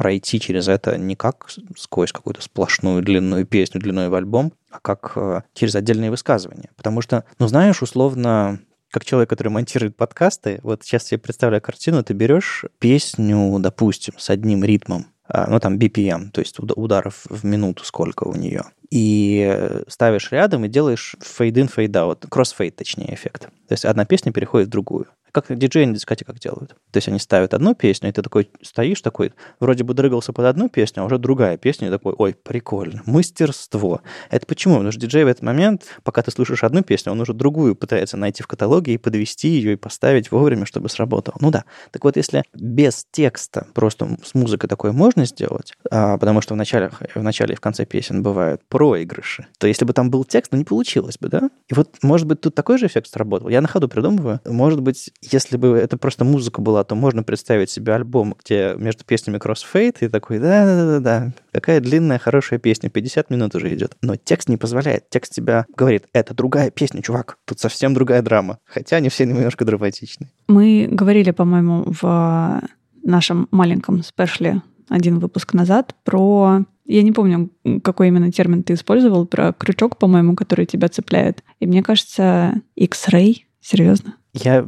пройти 0.00 0.40
через 0.40 0.66
это 0.66 0.96
не 0.96 1.14
как 1.14 1.46
сквозь 1.76 2.10
какую-то 2.10 2.40
сплошную 2.40 3.02
длинную 3.02 3.44
песню, 3.44 3.82
длиной 3.82 4.08
в 4.08 4.14
альбом, 4.14 4.54
а 4.70 4.80
как 4.80 5.12
э, 5.14 5.42
через 5.52 5.74
отдельные 5.74 6.10
высказывания. 6.10 6.70
Потому 6.74 7.02
что, 7.02 7.24
ну, 7.38 7.46
знаешь, 7.48 7.82
условно, 7.82 8.60
как 8.90 9.04
человек, 9.04 9.30
который 9.30 9.48
монтирует 9.48 9.96
подкасты, 9.96 10.60
вот 10.62 10.84
сейчас 10.84 11.12
я 11.12 11.18
представляю 11.18 11.62
картину, 11.62 12.02
ты 12.02 12.12
берешь 12.12 12.64
песню, 12.78 13.58
допустим, 13.58 14.14
с 14.18 14.30
одним 14.30 14.64
ритмом, 14.64 15.06
а, 15.26 15.48
ну 15.48 15.60
там 15.60 15.78
BPM, 15.78 16.30
то 16.30 16.40
есть 16.40 16.58
ударов 16.58 17.24
в 17.28 17.44
минуту 17.44 17.84
сколько 17.84 18.24
у 18.24 18.34
нее, 18.34 18.64
и 18.90 19.82
ставишь 19.86 20.32
рядом 20.32 20.64
и 20.64 20.68
делаешь 20.68 21.14
fade-in, 21.20 21.72
fade-out, 21.72 22.28
cross-fade, 22.28 22.72
точнее, 22.72 23.14
эффект. 23.14 23.42
То 23.68 23.72
есть 23.72 23.84
одна 23.84 24.04
песня 24.04 24.32
переходит 24.32 24.68
в 24.68 24.72
другую. 24.72 25.06
Как 25.32 25.46
диджеи 25.56 25.84
на 25.84 25.94
дискотеке 25.94 26.24
как 26.24 26.38
делают. 26.38 26.70
То 26.90 26.96
есть 26.96 27.08
они 27.08 27.18
ставят 27.18 27.54
одну 27.54 27.74
песню, 27.74 28.08
и 28.08 28.12
ты 28.12 28.22
такой 28.22 28.50
стоишь 28.62 29.00
такой, 29.00 29.32
вроде 29.58 29.84
бы 29.84 29.94
дрыгался 29.94 30.32
под 30.32 30.46
одну 30.46 30.68
песню, 30.68 31.02
а 31.02 31.06
уже 31.06 31.18
другая 31.18 31.56
песня, 31.56 31.88
и 31.88 31.90
такой, 31.90 32.14
ой, 32.16 32.34
прикольно, 32.34 33.02
мастерство. 33.06 34.00
Это 34.30 34.46
почему? 34.46 34.74
Потому 34.74 34.92
что 34.92 35.00
диджей 35.00 35.24
в 35.24 35.28
этот 35.28 35.42
момент, 35.42 35.84
пока 36.02 36.22
ты 36.22 36.30
слушаешь 36.30 36.64
одну 36.64 36.82
песню, 36.82 37.12
он 37.12 37.20
уже 37.20 37.32
другую 37.32 37.74
пытается 37.74 38.16
найти 38.16 38.42
в 38.42 38.46
каталоге 38.46 38.94
и 38.94 38.98
подвести 38.98 39.48
ее 39.48 39.74
и 39.74 39.76
поставить 39.76 40.30
вовремя, 40.30 40.66
чтобы 40.66 40.88
сработало. 40.88 41.36
Ну 41.40 41.50
да. 41.50 41.64
Так 41.90 42.04
вот, 42.04 42.16
если 42.16 42.44
без 42.54 43.06
текста 43.10 43.66
просто 43.74 44.16
с 44.24 44.34
музыкой 44.34 44.68
такое 44.68 44.92
можно 44.92 45.24
сделать, 45.24 45.74
а, 45.90 46.18
потому 46.18 46.40
что 46.40 46.54
в 46.54 46.56
начале, 46.56 46.90
в 47.14 47.22
начале 47.22 47.54
и 47.54 47.56
в 47.56 47.60
конце 47.60 47.84
песен 47.84 48.22
бывают 48.22 48.62
проигрыши, 48.68 49.46
то 49.58 49.66
если 49.66 49.84
бы 49.84 49.92
там 49.92 50.10
был 50.10 50.24
текст, 50.24 50.52
ну 50.52 50.58
не 50.58 50.64
получилось 50.64 51.18
бы, 51.18 51.28
да? 51.28 51.50
И 51.68 51.74
вот, 51.74 51.96
может 52.02 52.26
быть, 52.26 52.40
тут 52.40 52.54
такой 52.54 52.78
же 52.78 52.86
эффект 52.86 53.08
сработал. 53.08 53.48
Я 53.48 53.60
на 53.60 53.68
ходу 53.68 53.88
придумываю. 53.88 54.40
Может 54.44 54.80
быть, 54.80 55.10
если 55.22 55.56
бы 55.56 55.76
это 55.76 55.96
просто 55.98 56.24
музыка 56.24 56.60
была, 56.62 56.82
то 56.84 56.94
можно 56.94 57.22
представить 57.22 57.70
себе 57.70 57.94
альбом, 57.94 58.34
где 58.42 58.74
между 58.76 59.04
песнями 59.04 59.38
кроссфейт, 59.38 60.02
и 60.02 60.08
такой, 60.08 60.38
да-да-да-да, 60.38 61.32
какая 61.52 61.80
длинная, 61.80 62.18
хорошая 62.18 62.58
песня, 62.58 62.88
50 62.88 63.30
минут 63.30 63.54
уже 63.54 63.72
идет. 63.74 63.96
Но 64.02 64.16
текст 64.16 64.48
не 64.48 64.56
позволяет. 64.56 65.10
Текст 65.10 65.34
тебя 65.34 65.66
говорит, 65.76 66.06
это 66.12 66.34
другая 66.34 66.70
песня, 66.70 67.02
чувак, 67.02 67.38
тут 67.44 67.60
совсем 67.60 67.92
другая 67.94 68.22
драма. 68.22 68.58
Хотя 68.64 68.96
они 68.96 69.08
все 69.08 69.26
немножко 69.26 69.64
драматичны. 69.64 70.30
Мы 70.48 70.88
говорили, 70.90 71.30
по-моему, 71.32 71.84
в 71.86 72.62
нашем 73.02 73.48
маленьком 73.50 74.02
спешле 74.02 74.62
один 74.88 75.18
выпуск 75.18 75.54
назад 75.54 75.94
про 76.04 76.64
я 76.86 77.02
не 77.02 77.12
помню, 77.12 77.50
какой 77.84 78.08
именно 78.08 78.32
термин 78.32 78.64
ты 78.64 78.72
использовал, 78.72 79.24
про 79.24 79.52
крючок, 79.52 79.96
по-моему, 79.96 80.34
который 80.34 80.66
тебя 80.66 80.88
цепляет. 80.88 81.44
И 81.60 81.66
мне 81.66 81.84
кажется, 81.84 82.54
X-ray, 82.74 83.42
серьезно. 83.60 84.16
Я 84.32 84.66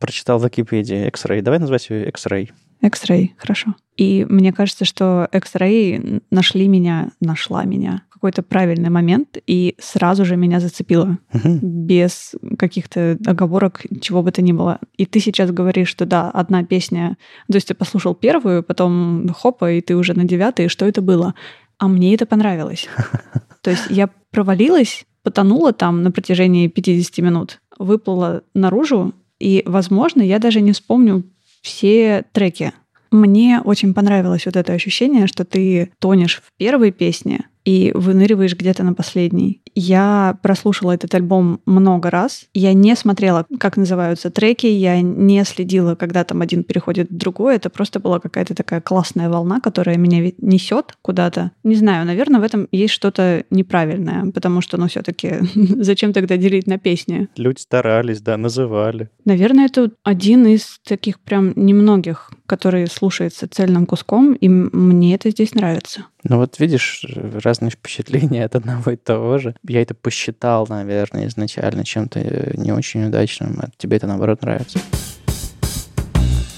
прочитал 0.00 0.38
в 0.38 0.44
Википедии 0.44 1.06
X-Ray. 1.08 1.42
Давай 1.42 1.60
назвать 1.60 1.88
ее 1.90 2.08
X-Ray. 2.08 2.50
X-Ray, 2.82 3.30
хорошо. 3.36 3.74
И 3.96 4.26
мне 4.28 4.52
кажется, 4.52 4.84
что 4.84 5.28
X-Ray 5.32 6.22
нашли 6.30 6.66
меня, 6.66 7.10
нашла 7.20 7.64
меня 7.64 8.02
в 8.08 8.14
какой-то 8.14 8.42
правильный 8.42 8.88
момент 8.88 9.36
и 9.46 9.76
сразу 9.78 10.24
же 10.24 10.36
меня 10.36 10.60
зацепила. 10.60 11.18
Без 11.44 12.34
каких-то 12.58 13.18
оговорок, 13.26 13.82
чего 14.00 14.22
бы 14.22 14.32
то 14.32 14.40
ни 14.40 14.52
было. 14.52 14.78
И 14.96 15.04
ты 15.04 15.20
сейчас 15.20 15.50
говоришь, 15.50 15.88
что 15.88 16.06
да, 16.06 16.30
одна 16.30 16.64
песня... 16.64 17.18
То 17.48 17.56
есть 17.56 17.68
ты 17.68 17.74
послушал 17.74 18.14
первую, 18.14 18.62
потом 18.62 19.28
хопа, 19.36 19.72
и 19.72 19.82
ты 19.82 19.94
уже 19.94 20.14
на 20.14 20.24
девятой, 20.24 20.64
и 20.64 20.68
что 20.68 20.86
это 20.86 21.02
было? 21.02 21.34
А 21.78 21.88
мне 21.88 22.14
это 22.14 22.24
понравилось. 22.24 22.88
То 23.62 23.70
есть 23.70 23.84
я 23.90 24.08
провалилась, 24.30 25.04
потонула 25.22 25.74
там 25.74 26.02
на 26.02 26.10
протяжении 26.10 26.68
50 26.68 27.18
минут, 27.18 27.60
выплыла 27.78 28.42
наружу, 28.54 29.14
и, 29.40 29.62
возможно, 29.66 30.22
я 30.22 30.38
даже 30.38 30.60
не 30.60 30.72
вспомню 30.72 31.24
все 31.62 32.24
треки. 32.32 32.72
Мне 33.10 33.60
очень 33.64 33.92
понравилось 33.92 34.46
вот 34.46 34.54
это 34.54 34.72
ощущение, 34.72 35.26
что 35.26 35.44
ты 35.44 35.90
тонешь 35.98 36.42
в 36.44 36.56
первой 36.56 36.92
песне 36.92 37.46
и 37.64 37.92
выныриваешь 37.94 38.56
где-то 38.56 38.82
на 38.82 38.94
последней. 38.94 39.62
Я 39.74 40.38
прослушала 40.42 40.92
этот 40.92 41.14
альбом 41.14 41.60
много 41.66 42.10
раз. 42.10 42.46
Я 42.54 42.72
не 42.72 42.96
смотрела, 42.96 43.46
как 43.58 43.76
называются 43.76 44.30
треки, 44.30 44.66
я 44.66 45.00
не 45.00 45.44
следила, 45.44 45.94
когда 45.94 46.24
там 46.24 46.42
один 46.42 46.64
переходит 46.64 47.10
в 47.10 47.16
другой. 47.16 47.56
Это 47.56 47.70
просто 47.70 48.00
была 48.00 48.18
какая-то 48.20 48.54
такая 48.54 48.80
классная 48.80 49.28
волна, 49.28 49.60
которая 49.60 49.96
меня 49.96 50.32
несет 50.38 50.96
куда-то. 51.02 51.52
Не 51.62 51.74
знаю, 51.74 52.06
наверное, 52.06 52.40
в 52.40 52.44
этом 52.44 52.68
есть 52.72 52.94
что-то 52.94 53.44
неправильное, 53.50 54.30
потому 54.32 54.60
что, 54.60 54.76
ну, 54.76 54.88
все-таки 54.88 55.36
зачем 55.54 56.12
тогда 56.12 56.36
делить 56.36 56.66
на 56.66 56.78
песни? 56.78 57.28
Люди 57.36 57.60
старались, 57.60 58.20
да, 58.20 58.36
называли. 58.36 59.10
Наверное, 59.24 59.66
это 59.66 59.90
один 60.02 60.46
из 60.46 60.80
таких 60.86 61.20
прям 61.20 61.52
немногих, 61.56 62.30
который 62.46 62.86
слушается 62.86 63.48
цельным 63.48 63.86
куском, 63.86 64.32
и 64.32 64.48
мне 64.48 65.14
это 65.14 65.30
здесь 65.30 65.54
нравится. 65.54 66.06
Ну 66.24 66.36
вот 66.36 66.58
видишь, 66.58 67.04
разные 67.42 67.70
впечатления 67.70 68.44
от 68.46 68.56
одного 68.56 68.90
и 68.92 68.96
того 68.96 69.38
же. 69.38 69.54
Я 69.66 69.82
это 69.82 69.94
посчитал, 69.94 70.66
наверное, 70.68 71.26
изначально 71.26 71.84
чем-то 71.84 72.20
э, 72.20 72.52
не 72.56 72.72
очень 72.72 73.06
удачным, 73.06 73.58
а 73.60 73.68
тебе 73.76 73.96
это, 73.96 74.06
наоборот, 74.06 74.42
нравится. 74.42 74.80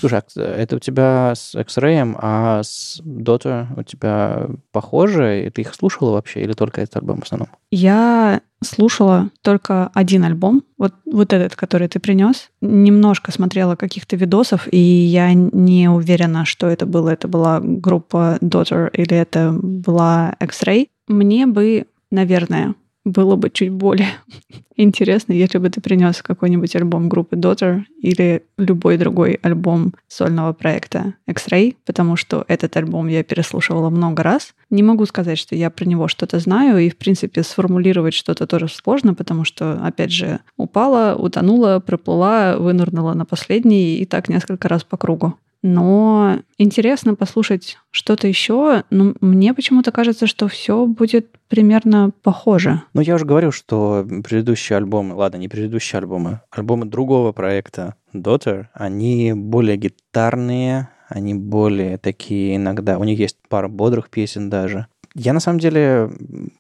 Слушай, 0.01 0.21
а 0.37 0.43
это 0.43 0.77
у 0.77 0.79
тебя 0.81 1.33
с 1.37 1.55
X-Ray, 1.55 2.17
а 2.21 2.63
с 2.65 3.01
Dota 3.05 3.69
у 3.77 3.85
тебя 3.85 4.49
похоже? 4.73 5.47
И 5.47 5.51
ты 5.51 5.61
их 5.61 5.73
слушала 5.75 6.11
вообще 6.11 6.43
или 6.43 6.55
только 6.55 6.81
этот 6.81 6.97
альбом 6.97 7.21
в 7.21 7.23
основном? 7.23 7.49
Я 7.71 8.41
слушала 8.65 9.31
только 9.43 9.91
один 9.95 10.25
альбом, 10.25 10.63
вот, 10.79 10.95
вот 11.05 11.33
этот, 11.33 11.57
который 11.57 11.89
ты 11.89 12.01
принес. 12.01 12.51
Немножко 12.61 13.33
смотрела 13.33 13.77
каких-то 13.77 14.17
видосов, 14.17 14.69
и 14.71 14.79
я 14.79 15.33
не 15.35 15.89
уверена, 15.89 16.45
что 16.45 16.69
это 16.69 16.87
было. 16.87 17.11
Это 17.11 17.29
была 17.29 17.61
группа 17.63 18.39
Daughter 18.41 18.91
или 18.93 19.17
это 19.17 19.53
была 19.53 20.35
X-Ray. 20.41 20.89
Мне 21.09 21.47
бы, 21.47 21.87
наверное, 22.11 22.75
было 23.05 23.37
бы 23.37 23.51
чуть 23.51 23.71
более 23.71 24.11
интересно, 24.77 25.33
если 25.33 25.59
бы 25.59 25.71
ты 25.71 25.81
принес 25.81 26.23
какой-нибудь 26.23 26.75
альбом 26.77 27.09
группы 27.09 27.37
Daughter 27.37 27.83
или 28.01 28.45
любой 28.59 28.97
другой 28.97 29.39
альбом 29.43 29.95
сольного 30.09 30.53
проекта 30.53 31.15
X-Ray, 31.27 31.77
потому 31.85 32.17
что 32.17 32.45
этот 32.49 32.77
альбом 32.77 33.09
я 33.09 33.23
переслушивала 33.23 33.91
много 33.91 34.23
раз. 34.23 34.55
Не 34.71 34.83
могу 34.83 35.07
сказать, 35.07 35.39
что 35.39 35.55
я 35.55 35.71
про 35.71 35.85
него 35.85 36.09
что-то 36.09 36.39
знаю, 36.39 36.79
и, 36.79 36.91
в 36.91 36.97
принципе, 36.97 37.43
сформулировать 37.43 38.15
что-то 38.15 38.47
тоже 38.47 38.69
сложно, 38.69 39.15
потому 39.15 39.45
что, 39.45 39.81
опять 39.85 40.13
же, 40.13 40.41
упала, 40.57 41.15
утонула, 41.17 41.81
проплыла, 41.81 42.57
вынырнула 42.59 43.15
на 43.15 43.25
последний 43.25 43.99
и 43.99 44.07
так 44.07 44.29
несколько 44.29 44.69
раз 44.69 44.85
по 44.85 44.97
кругу. 44.97 45.35
Но 45.63 46.41
интересно 46.59 47.15
послушать 47.15 47.79
что-то 47.91 48.27
еще. 48.27 48.83
Но 48.91 49.15
мне 49.21 49.55
почему-то 49.55 49.93
кажется, 49.93 50.27
что 50.27 50.49
все 50.49 50.87
будет 50.87 51.29
примерно 51.49 52.11
похоже. 52.23 52.83
Ну, 52.95 53.01
я 53.01 53.15
уже 53.15 53.25
говорил, 53.25 53.53
что 53.53 54.07
предыдущие 54.25 54.77
альбомы, 54.77 55.15
ладно, 55.15 55.37
не 55.37 55.49
предыдущие 55.49 55.99
альбомы, 55.99 56.41
альбомы 56.51 56.87
другого 56.87 57.33
проекта 57.33 57.95
Daughter, 58.13 58.67
они 58.75 59.33
более 59.35 59.77
гитарные, 59.77 60.89
они 61.09 61.35
более 61.35 61.99
такие 61.99 62.57
иногда. 62.57 62.99
У 62.99 63.05
них 63.05 63.19
есть 63.19 63.37
пара 63.49 63.69
бодрых 63.69 64.11
песен 64.11 64.51
даже. 64.51 64.87
Я 65.15 65.35
на 65.35 65.41
самом 65.41 65.59
деле 65.59 66.11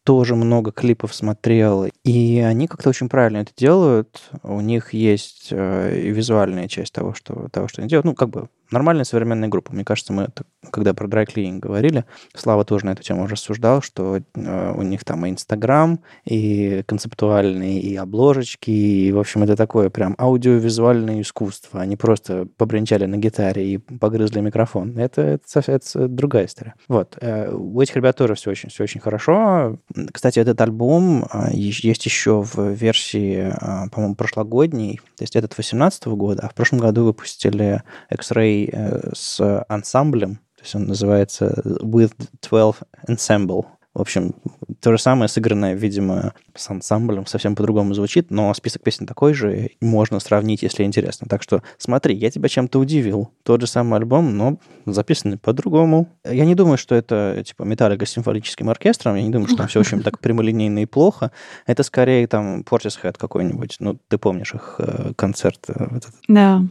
тоже 0.05 0.37
много 0.37 0.73
клипов 0.73 1.15
смотрел, 1.15 1.87
и 2.05 2.39
они 2.41 2.69
как-то 2.69 2.91
очень 2.91 3.09
правильно 3.09 3.39
это 3.39 3.53
делают. 3.57 4.31
У 4.43 4.61
них 4.61 4.93
есть 4.93 5.49
э, 5.51 5.99
визуальная 6.11 6.69
часть 6.69 6.93
того, 6.93 7.15
что, 7.15 7.49
того, 7.51 7.69
что 7.69 7.81
они 7.81 7.89
делают. 7.89 8.05
Ну, 8.05 8.15
как 8.15 8.29
бы 8.29 8.49
нормальная 8.73 9.05
современная 9.05 9.49
группа. 9.49 9.73
Мне 9.73 9.85
кажется, 9.85 10.13
мы, 10.13 10.25
это, 10.25 10.45
когда 10.71 10.95
про 10.95 11.07
драйклининг 11.07 11.63
говорили, 11.63 12.05
Слава 12.35 12.65
тоже 12.65 12.87
на 12.87 12.91
эту 12.91 13.03
тему 13.03 13.27
рассуждал, 13.27 13.83
что 13.83 14.19
э, 14.35 14.75
у 14.75 14.83
них 14.83 15.05
там 15.05 15.27
и 15.27 15.31
Инстаграм, 15.31 16.01
и 16.25 16.83
концептуальные, 16.87 17.81
и 17.81 17.97
обложечки, 17.97 18.71
и, 18.71 19.13
в 19.13 19.19
общем, 19.19 19.43
это 19.43 19.55
такое 19.55 19.91
прям 19.91 20.15
аудиовизуальное 20.19 21.21
искусство. 21.21 21.81
Они 21.81 21.97
просто 21.97 22.47
побренчали 22.57 23.07
на 23.07 23.17
гитаре 23.17 23.75
и 23.75 23.79
погрызли 23.79 24.41
микрофон. 24.41 24.99
Это, 24.99 25.23
это, 25.23 25.63
это 25.67 26.09
другая 26.09 26.47
история. 26.47 26.75
Вот. 26.89 27.19
Э, 27.21 27.53
у 27.53 27.81
этих 27.81 27.97
ребят 27.97 28.17
тоже 28.17 28.35
все 28.35 28.51
очень, 28.51 28.71
все 28.71 28.85
очень 28.85 29.01
хорошо. 29.01 29.79
Кстати, 30.13 30.39
этот 30.39 30.61
альбом 30.61 31.25
э, 31.33 31.51
есть 31.53 32.05
еще 32.05 32.43
в 32.43 32.71
версии, 32.71 33.53
э, 33.53 33.91
по-моему, 33.91 34.15
прошлогодней, 34.15 35.01
то 35.17 35.25
есть 35.25 35.37
этот 35.37 35.57
18 35.57 36.07
года, 36.07 36.43
а 36.47 36.49
в 36.49 36.55
прошлом 36.55 36.79
году 36.79 37.05
выпустили 37.05 37.83
X-Ray 38.11 38.62
Э, 38.73 39.11
с 39.15 39.65
ансамблем, 39.69 40.37
то 40.57 40.63
есть 40.63 40.75
он 40.75 40.87
называется 40.87 41.63
With 41.81 42.13
12 42.43 42.83
Ensemble. 43.09 43.67
В 43.95 44.01
общем, 44.01 44.35
то 44.81 44.91
же 44.91 44.99
самое 44.99 45.29
сыгранное, 45.29 45.75
видимо, 45.75 46.33
с 46.55 46.71
ансамблем, 46.71 47.27
совсем 47.27 47.55
по-другому 47.55 47.93
звучит, 47.93 48.31
но 48.31 48.53
список 48.55 48.83
песен 48.83 49.07
такой 49.07 49.35
же, 49.35 49.71
можно 49.83 50.19
сравнить, 50.19 50.63
если 50.63 50.85
интересно. 50.85 51.27
Так 51.29 51.43
что 51.43 51.63
смотри, 51.77 52.17
я 52.17 52.31
тебя 52.31 52.49
чем-то 52.49 52.79
удивил. 52.79 53.31
Тот 53.43 53.61
же 53.61 53.67
самый 53.67 53.99
альбом, 53.99 54.37
но 54.37 54.57
записанный 54.87 55.37
по-другому. 55.37 56.09
Я 56.25 56.47
не 56.47 56.55
думаю, 56.55 56.79
что 56.79 56.95
это 56.95 57.43
типа 57.47 57.65
Металлика 57.65 58.07
с 58.07 58.11
симфоническим 58.11 58.71
оркестром, 58.71 59.17
я 59.17 59.23
не 59.23 59.31
думаю, 59.31 59.49
что 59.49 59.59
там 59.59 59.69
все 59.69 59.81
очень 59.81 60.03
так 60.03 60.19
прямолинейно 60.21 60.83
и 60.83 60.87
плохо. 60.87 61.31
Это 61.67 61.83
скорее 61.83 62.27
там 62.27 62.63
Portishead 62.63 63.17
какой-нибудь, 63.19 63.77
ну, 63.81 63.99
ты 64.09 64.17
помнишь 64.17 64.55
их 64.55 64.77
э, 64.79 65.13
концерт. 65.17 65.61
Э, 65.69 65.97
этот. 65.97 66.15
Да. 66.29 66.63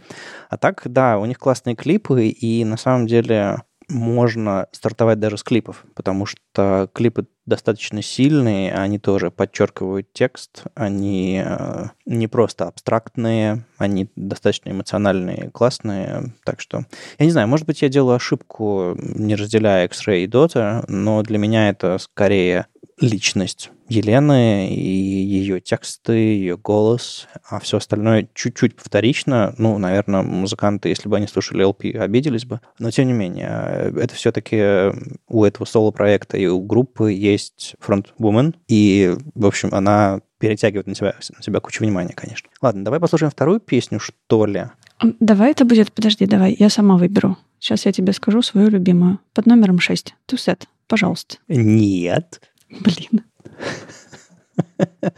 А 0.49 0.57
так, 0.57 0.81
да, 0.85 1.19
у 1.19 1.25
них 1.25 1.37
классные 1.37 1.75
клипы, 1.75 2.27
и 2.27 2.65
на 2.65 2.77
самом 2.77 3.05
деле 3.05 3.61
можно 3.91 4.67
стартовать 4.71 5.19
даже 5.19 5.37
с 5.37 5.43
клипов, 5.43 5.85
потому 5.95 6.25
что 6.25 6.89
клипы 6.93 7.27
достаточно 7.45 8.01
сильные, 8.01 8.73
они 8.73 8.99
тоже 8.99 9.31
подчеркивают 9.31 10.13
текст, 10.13 10.63
они 10.75 11.41
э, 11.43 11.85
не 12.05 12.27
просто 12.27 12.65
абстрактные, 12.67 13.65
они 13.77 14.09
достаточно 14.15 14.69
эмоциональные, 14.69 15.49
классные, 15.51 16.33
так 16.43 16.61
что 16.61 16.85
я 17.17 17.25
не 17.25 17.31
знаю, 17.31 17.47
может 17.47 17.65
быть, 17.65 17.81
я 17.81 17.89
делаю 17.89 18.15
ошибку, 18.15 18.95
не 18.97 19.35
разделяя 19.35 19.85
X-Ray 19.85 20.23
и 20.23 20.27
Dota, 20.27 20.85
но 20.87 21.23
для 21.23 21.37
меня 21.37 21.69
это 21.69 21.97
скорее 21.97 22.67
личность 23.01 23.71
Елены 23.89 24.73
и 24.73 24.89
ее 24.89 25.59
тексты, 25.59 26.13
ее 26.13 26.57
голос, 26.57 27.27
а 27.49 27.59
все 27.59 27.77
остальное 27.77 28.29
чуть-чуть 28.33 28.75
повторично. 28.75 29.53
Ну, 29.57 29.77
наверное, 29.77 30.21
музыканты, 30.21 30.87
если 30.87 31.09
бы 31.09 31.17
они 31.17 31.27
слушали 31.27 31.67
LP, 31.67 31.97
обиделись 31.97 32.45
бы. 32.45 32.61
Но, 32.79 32.89
тем 32.89 33.07
не 33.07 33.13
менее, 33.13 33.91
это 33.97 34.15
все-таки 34.15 34.93
у 35.27 35.43
этого 35.43 35.65
соло-проекта 35.65 36.37
и 36.37 36.45
у 36.45 36.61
группы 36.61 37.11
есть 37.11 37.30
фронт-вумен, 37.79 38.55
и, 38.67 39.15
в 39.35 39.45
общем, 39.45 39.69
она 39.73 40.21
перетягивает 40.39 40.87
на 40.87 40.95
себя, 40.95 41.15
на 41.35 41.43
себя 41.43 41.59
кучу 41.59 41.83
внимания, 41.83 42.13
конечно. 42.13 42.49
Ладно, 42.61 42.83
давай 42.83 42.99
послушаем 42.99 43.31
вторую 43.31 43.59
песню, 43.59 43.99
что 43.99 44.45
ли. 44.45 44.65
Давай 45.19 45.51
это 45.51 45.65
будет... 45.65 45.91
Подожди, 45.91 46.25
давай, 46.25 46.55
я 46.57 46.69
сама 46.69 46.97
выберу. 46.97 47.37
Сейчас 47.59 47.85
я 47.85 47.91
тебе 47.91 48.13
скажу 48.13 48.41
свою 48.41 48.69
любимую. 48.69 49.19
Под 49.33 49.45
номером 49.45 49.79
6. 49.79 50.15
Тусет, 50.25 50.67
пожалуйста. 50.87 51.37
Нет. 51.47 52.41
Блин. 52.69 53.23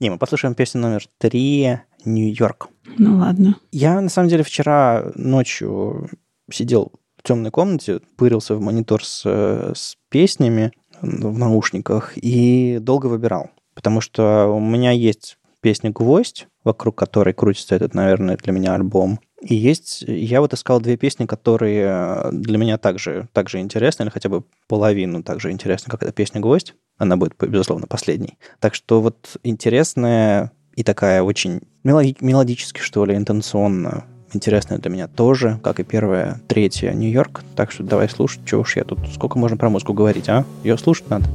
Не, 0.00 0.10
мы 0.10 0.18
послушаем 0.18 0.54
песню 0.54 0.80
номер 0.80 1.04
три 1.18 1.78
«Нью-Йорк». 2.04 2.68
Ну 2.98 3.18
ладно. 3.18 3.56
Я, 3.72 4.00
на 4.00 4.08
самом 4.08 4.28
деле, 4.28 4.42
вчера 4.42 5.12
ночью 5.14 6.08
сидел 6.50 6.92
в 7.16 7.22
темной 7.22 7.50
комнате, 7.50 8.00
пырился 8.16 8.54
в 8.54 8.60
монитор 8.60 9.04
с, 9.04 9.24
с 9.24 9.96
песнями 10.08 10.72
в 11.02 11.38
наушниках 11.38 12.12
и 12.16 12.78
долго 12.80 13.06
выбирал. 13.06 13.50
Потому 13.74 14.00
что 14.00 14.46
у 14.46 14.60
меня 14.60 14.90
есть 14.90 15.38
песня 15.60 15.90
«Гвоздь», 15.90 16.48
вокруг 16.64 16.96
которой 16.96 17.34
крутится 17.34 17.74
этот, 17.74 17.94
наверное, 17.94 18.36
для 18.36 18.52
меня 18.52 18.74
альбом. 18.74 19.20
И 19.40 19.54
есть, 19.54 20.02
я 20.02 20.40
вот 20.40 20.52
искал 20.52 20.80
две 20.80 20.96
песни, 20.96 21.26
которые 21.26 21.86
э, 21.86 22.30
для 22.32 22.58
меня 22.58 22.76
также, 22.76 23.28
также 23.32 23.60
интересны, 23.60 24.02
или 24.02 24.10
хотя 24.10 24.28
бы 24.28 24.42
половину 24.66 25.22
также 25.22 25.52
интересны, 25.52 25.90
как 25.90 26.02
эта 26.02 26.12
песня 26.12 26.40
«Гвоздь». 26.40 26.74
Она 26.96 27.16
будет, 27.16 27.34
безусловно, 27.40 27.86
последней. 27.86 28.36
Так 28.58 28.74
что 28.74 29.00
вот 29.00 29.36
интересная 29.44 30.50
и 30.74 30.82
такая 30.82 31.22
очень 31.22 31.60
мелодически, 31.84 32.80
что 32.80 33.04
ли, 33.04 33.14
интенционно 33.14 34.04
интересная 34.32 34.78
для 34.78 34.90
меня 34.90 35.08
тоже, 35.08 35.58
как 35.62 35.80
и 35.80 35.84
первая, 35.84 36.40
третья 36.48 36.92
«Нью-Йорк». 36.92 37.42
Так 37.56 37.72
что 37.72 37.82
давай 37.82 38.08
слушать, 38.08 38.40
что 38.44 38.58
уж 38.58 38.76
я 38.76 38.84
тут... 38.84 38.98
Сколько 39.12 39.38
можно 39.38 39.56
про 39.56 39.70
музыку 39.70 39.92
говорить, 39.92 40.28
а? 40.28 40.44
Ее 40.62 40.78
слушать 40.78 41.08
надо. 41.10 41.26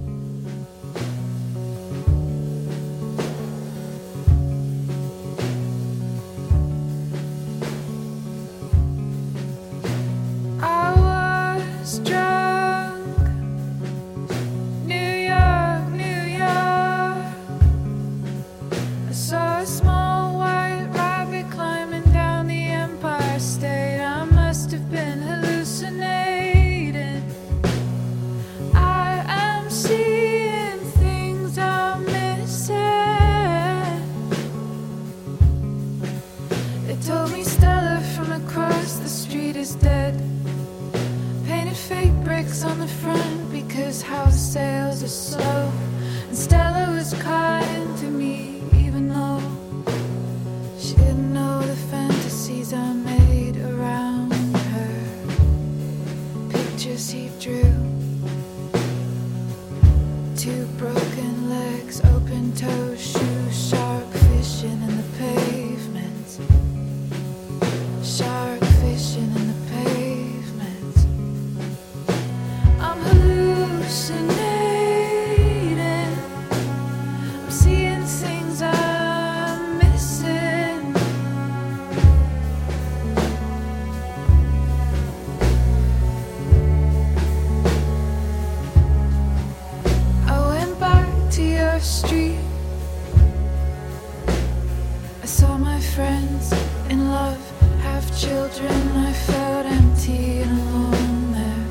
I 95.24 95.26
saw 95.26 95.58
my 95.58 95.80
friends 95.80 96.52
in 96.90 97.10
love 97.10 97.40
have 97.80 98.06
children. 98.20 98.74
I 98.98 99.14
felt 99.14 99.66
empty 99.66 100.42
and 100.42 100.52
alone 100.60 101.32
there. 101.32 101.66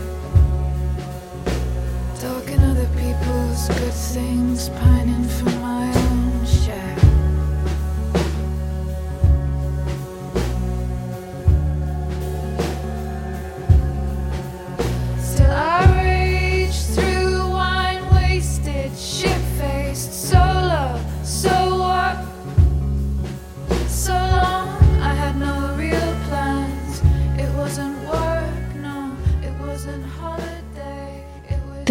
Talking 2.18 2.60
other 2.60 2.88
people's 2.96 3.68
good 3.68 3.92
things, 3.92 4.70
pining 4.70 5.24
for 5.24 5.50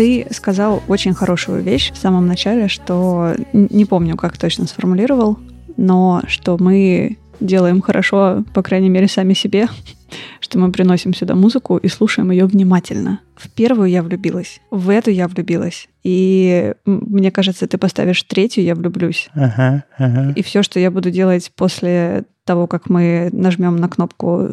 Ты 0.01 0.25
сказал 0.31 0.81
очень 0.87 1.13
хорошую 1.13 1.61
вещь 1.61 1.91
в 1.91 1.95
самом 1.95 2.25
начале, 2.25 2.67
что 2.67 3.35
не 3.53 3.85
помню, 3.85 4.17
как 4.17 4.35
точно 4.35 4.65
сформулировал, 4.65 5.37
но 5.77 6.23
что 6.25 6.57
мы 6.59 7.19
делаем 7.39 7.83
хорошо, 7.83 8.43
по 8.55 8.63
крайней 8.63 8.89
мере, 8.89 9.07
сами 9.07 9.35
себе, 9.35 9.67
что 10.39 10.57
мы 10.57 10.71
приносим 10.71 11.13
сюда 11.13 11.35
музыку 11.35 11.77
и 11.77 11.87
слушаем 11.87 12.31
ее 12.31 12.47
внимательно. 12.47 13.19
В 13.35 13.47
первую 13.51 13.91
я 13.91 14.01
влюбилась, 14.01 14.59
в 14.71 14.89
эту 14.89 15.11
я 15.11 15.27
влюбилась. 15.27 15.87
И 16.01 16.73
мне 16.85 17.29
кажется, 17.29 17.67
ты 17.67 17.77
поставишь 17.77 18.23
третью, 18.23 18.63
я 18.63 18.73
влюблюсь. 18.73 19.29
Ага, 19.35 19.83
ага. 19.99 20.33
И 20.35 20.41
все, 20.41 20.63
что 20.63 20.79
я 20.79 20.89
буду 20.89 21.11
делать 21.11 21.51
после 21.55 22.25
того, 22.43 22.65
как 22.65 22.89
мы 22.89 23.29
нажмем 23.33 23.75
на 23.75 23.87
кнопку 23.87 24.49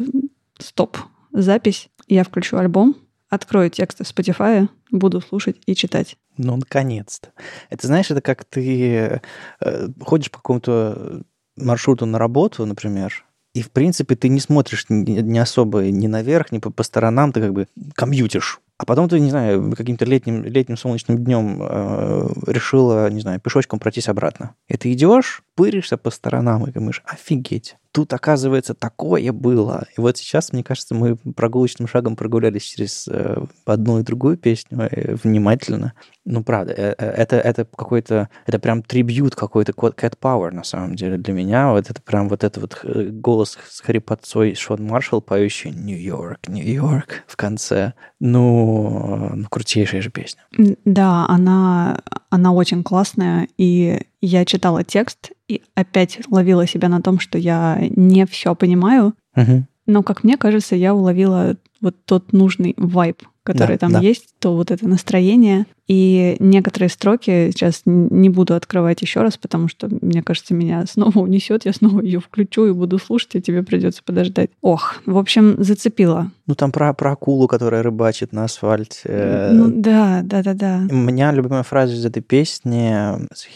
«Стоп», 0.59 0.99
запись, 1.33 1.89
я 2.07 2.23
включу 2.23 2.57
альбом, 2.57 2.95
открою 3.29 3.69
тексты 3.69 4.03
Spotify, 4.03 4.67
буду 4.91 5.21
слушать 5.21 5.57
и 5.65 5.75
читать. 5.75 6.17
Ну, 6.37 6.55
наконец-то. 6.57 7.29
Это, 7.69 7.87
знаешь, 7.87 8.11
это 8.11 8.21
как 8.21 8.45
ты 8.45 9.21
э, 9.61 9.87
ходишь 10.01 10.31
по 10.31 10.37
какому-то 10.37 11.23
маршруту 11.55 12.05
на 12.05 12.17
работу, 12.17 12.65
например, 12.65 13.25
и, 13.53 13.61
в 13.61 13.71
принципе, 13.71 14.15
ты 14.15 14.29
не 14.29 14.39
смотришь 14.39 14.85
не 14.89 15.39
особо 15.39 15.81
ни 15.81 16.07
наверх, 16.07 16.51
ни 16.51 16.59
по, 16.59 16.69
по 16.69 16.83
сторонам, 16.83 17.31
ты 17.31 17.41
как 17.41 17.53
бы 17.53 17.67
комьютишь. 17.95 18.59
А 18.77 18.85
потом 18.85 19.09
ты, 19.09 19.19
не 19.19 19.29
знаю, 19.29 19.73
каким-то 19.75 20.05
летним, 20.05 20.43
летним 20.43 20.77
солнечным 20.77 21.17
днем 21.17 21.59
э, 21.61 22.29
решила, 22.47 23.09
не 23.09 23.19
знаю, 23.19 23.41
пешочком 23.41 23.79
пройтись 23.79 24.07
обратно. 24.07 24.55
И 24.67 24.77
ты 24.77 24.93
идешь, 24.93 25.41
пыришься 25.55 25.97
по 25.97 26.11
сторонам 26.11 26.65
и 26.65 26.71
думаешь, 26.71 27.01
офигеть, 27.05 27.75
тут, 27.91 28.13
оказывается, 28.13 28.73
такое 28.73 29.31
было. 29.31 29.85
И 29.97 30.01
вот 30.01 30.17
сейчас, 30.17 30.53
мне 30.53 30.63
кажется, 30.63 30.95
мы 30.95 31.15
прогулочным 31.15 31.87
шагом 31.87 32.15
прогулялись 32.15 32.63
через 32.63 33.07
э, 33.07 33.43
одну 33.65 33.99
и 33.99 34.03
другую 34.03 34.37
песню 34.37 34.87
э, 34.91 35.15
внимательно. 35.23 35.93
Ну, 36.25 36.43
правда, 36.43 36.73
э, 36.73 36.93
это, 36.97 37.37
это 37.37 37.65
какой-то, 37.65 38.29
это 38.45 38.59
прям 38.59 38.83
трибют 38.83 39.35
какой-то 39.35 39.71
Cat 39.71 40.13
Power, 40.21 40.51
на 40.51 40.63
самом 40.63 40.95
деле, 40.95 41.17
для 41.17 41.33
меня. 41.33 41.71
Вот 41.71 41.89
это 41.89 42.01
прям 42.01 42.29
вот 42.29 42.43
это 42.43 42.59
вот 42.59 42.83
голос 42.83 43.57
с 43.69 43.81
хрипотцой 43.81 44.55
Шон 44.55 44.83
Маршалл, 44.83 45.21
поющий 45.21 45.71
«Нью-Йорк, 45.71 46.47
Нью-Йорк» 46.47 47.23
в 47.27 47.35
конце. 47.35 47.93
Ну, 48.19 49.31
ну, 49.35 49.47
крутейшая 49.49 50.01
же 50.01 50.09
песня. 50.09 50.41
Да, 50.85 51.25
она, 51.27 52.01
она 52.29 52.51
очень 52.51 52.83
классная, 52.83 53.47
и 53.57 54.01
я 54.21 54.45
читала 54.45 54.83
текст 54.83 55.31
и 55.47 55.61
опять 55.75 56.19
ловила 56.29 56.67
себя 56.67 56.89
на 56.89 57.01
том, 57.01 57.19
что 57.19 57.37
я 57.37 57.77
не 57.95 58.25
все 58.25 58.55
понимаю, 58.55 59.13
Мгм. 59.35 59.67
но, 59.85 60.03
как 60.03 60.23
мне 60.23 60.37
кажется, 60.37 60.75
я 60.75 60.93
уловила 60.93 61.55
вот 61.81 61.95
тот 62.05 62.33
нужный 62.33 62.73
вайб, 62.77 63.23
который 63.49 63.75
Да, 63.75 63.77
там 63.79 63.91
да. 63.93 63.99
есть, 63.99 64.35
то 64.37 64.55
вот 64.55 64.69
это 64.69 64.87
настроение. 64.87 65.65
И 65.87 66.35
некоторые 66.39 66.89
строки 66.89 67.49
сейчас 67.49 67.81
не 67.85 68.29
буду 68.29 68.53
открывать 68.53 69.01
еще 69.01 69.23
раз, 69.23 69.37
потому 69.37 69.67
что, 69.67 69.89
мне 70.01 70.21
кажется, 70.21 70.53
меня 70.53 70.85
снова 70.91 71.17
унесет, 71.17 71.65
я 71.65 71.73
снова 71.73 72.01
ее 72.01 72.19
включу 72.19 72.67
и 72.67 72.71
буду 72.71 72.99
слушать, 72.99 73.33
и 73.33 73.41
тебе 73.41 73.63
придется 73.63 74.03
подождать. 74.03 74.51
Ох, 74.61 74.97
в 75.07 75.17
общем, 75.17 75.55
зацепила. 75.63 76.31
Ну, 76.45 76.53
там 76.53 76.71
про, 76.71 76.93
про 76.93 77.13
акулу, 77.13 77.47
которая 77.47 77.81
рыбачит 77.81 78.33
на 78.33 78.43
асфальте. 78.43 79.49
Ну 79.51 79.71
да, 79.71 80.21
да, 80.23 80.43
да, 80.43 80.53
да. 80.53 80.81
У 80.91 80.95
меня 80.95 81.31
любимая 81.31 81.63
фраза 81.63 81.95
из 81.95 82.05
этой 82.05 82.21
песни 82.21 82.91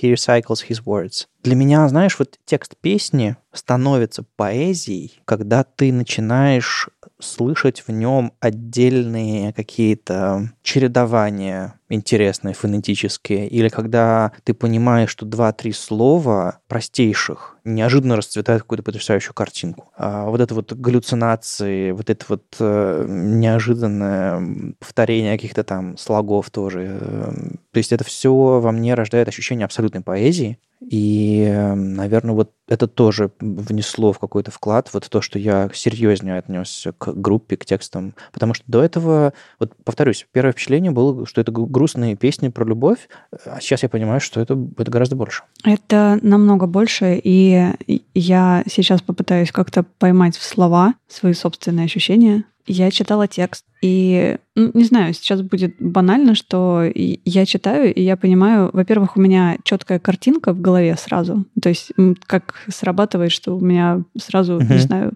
«He 0.02 0.14
recycles 0.14 0.66
his 0.68 0.84
words». 0.84 1.28
Для 1.44 1.56
меня, 1.56 1.88
знаешь, 1.90 2.18
вот 2.18 2.40
текст 2.46 2.74
песни 2.80 3.36
становится 3.52 4.24
поэзией, 4.38 5.20
когда 5.26 5.64
ты 5.64 5.92
начинаешь 5.92 6.90
слышать 7.24 7.84
в 7.88 7.92
нем 7.92 8.34
отдельные 8.40 9.54
какие-то 9.54 10.52
чередования 10.62 11.80
интересные, 11.94 12.54
фонетические, 12.54 13.48
или 13.48 13.70
когда 13.70 14.32
ты 14.44 14.54
понимаешь, 14.54 15.10
что 15.10 15.26
два-три 15.26 15.72
слова 15.72 16.60
простейших 16.68 17.58
неожиданно 17.64 18.16
расцветают 18.16 18.64
какую-то 18.64 18.84
потрясающую 18.84 19.34
картинку. 19.34 19.92
А 19.96 20.26
вот 20.26 20.42
это 20.42 20.54
вот 20.54 20.74
галлюцинации, 20.74 21.92
вот 21.92 22.10
это 22.10 22.26
вот 22.28 22.44
э, 22.60 23.06
неожиданное 23.08 24.74
повторение 24.80 25.38
каких-то 25.38 25.64
там 25.64 25.98
слогов 25.98 26.50
тоже. 26.50 26.98
э, 27.00 27.32
То 27.72 27.78
есть 27.78 27.94
это 27.94 28.04
все 28.04 28.34
во 28.34 28.72
мне 28.72 28.94
рождает 28.96 29.28
ощущение 29.28 29.66
абсолютной 29.66 30.02
поэзии. 30.02 30.60
И, 30.90 31.50
наверное, 31.76 32.36
вот 32.36 32.52
это 32.68 32.88
тоже 32.88 33.32
внесло 33.40 34.12
в 34.12 34.20
какой-то 34.20 34.52
вклад, 34.52 34.90
вот 34.92 35.10
то, 35.10 35.22
что 35.22 35.40
я 35.40 35.70
серьезнее 35.74 36.38
отнесся 36.38 36.92
к 36.92 37.14
группе, 37.14 37.56
к 37.56 37.66
текстам. 37.66 38.16
Потому 38.34 38.54
что 38.54 38.66
до 38.68 38.84
этого, 38.84 39.34
вот 39.60 39.74
повторюсь, 39.86 40.28
первое 40.34 40.52
впечатление 40.52 40.92
было, 40.92 41.26
что 41.26 41.40
это 41.40 41.54
гру- 41.54 41.68
грустные 41.84 42.16
песни 42.16 42.48
про 42.48 42.64
любовь, 42.66 43.10
а 43.46 43.60
сейчас 43.60 43.84
я 43.84 43.90
понимаю, 43.90 44.22
что 44.22 44.40
это, 44.40 44.58
это 44.78 44.90
гораздо 44.90 45.18
больше. 45.18 45.44
Это 45.66 46.18
намного 46.22 46.66
больше, 46.66 47.20
и 47.22 47.74
я 48.14 48.64
сейчас 48.72 49.02
попытаюсь 49.02 49.52
как-то 49.52 49.84
поймать 50.00 50.38
в 50.38 50.44
слова 50.44 50.94
свои 51.10 51.34
собственные 51.34 51.84
ощущения. 51.86 52.46
Я 52.66 52.90
читала 52.90 53.28
текст, 53.28 53.66
и, 53.82 54.38
ну, 54.56 54.72
не 54.74 54.86
знаю, 54.86 55.14
сейчас 55.14 55.42
будет 55.42 55.76
банально, 55.80 56.36
что 56.36 56.84
я 56.96 57.46
читаю, 57.46 57.94
и 57.94 58.02
я 58.02 58.16
понимаю, 58.16 58.70
во-первых, 58.72 59.18
у 59.18 59.20
меня 59.20 59.58
четкая 59.66 60.00
картинка 60.00 60.54
в 60.54 60.62
голове 60.62 60.96
сразу, 60.96 61.44
то 61.62 61.68
есть 61.68 61.92
как 62.26 62.64
срабатывает, 62.74 63.34
что 63.34 63.58
у 63.58 63.60
меня 63.60 64.04
сразу, 64.18 64.54
не 64.62 64.66
Мгм. 64.76 64.80
знаю, 64.80 65.14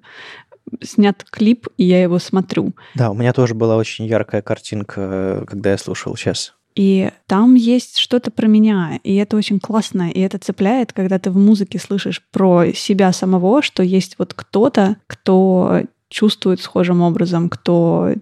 снят 0.84 1.24
клип, 1.24 1.68
и 1.78 1.86
я 1.86 2.04
его 2.04 2.20
смотрю. 2.20 2.74
Да, 2.96 3.10
у 3.12 3.14
меня 3.14 3.32
тоже 3.32 3.54
была 3.56 3.78
очень 3.78 4.06
яркая 4.06 4.42
картинка, 4.42 5.46
когда 5.48 5.72
я 5.72 5.78
слушал 5.78 6.18
сейчас. 6.18 6.57
И 6.78 7.10
там 7.26 7.56
есть 7.56 7.98
что-то 7.98 8.30
про 8.30 8.46
меня, 8.46 9.00
и 9.04 9.16
это 9.16 9.36
очень 9.36 9.60
классно, 9.60 10.12
и 10.12 10.20
это 10.20 10.38
цепляет, 10.38 10.94
когда 10.94 11.18
ты 11.18 11.32
в 11.32 11.38
музыке 11.38 11.80
слышишь 11.80 12.22
про 12.32 12.72
себя 12.72 13.12
самого, 13.14 13.64
что 13.64 13.82
есть 13.82 14.14
вот 14.20 14.36
кто-то, 14.36 14.98
кто 15.08 15.82
чувствует 16.08 16.62
схожим 16.62 17.02
образом, 17.02 17.50
кто, 17.50 18.14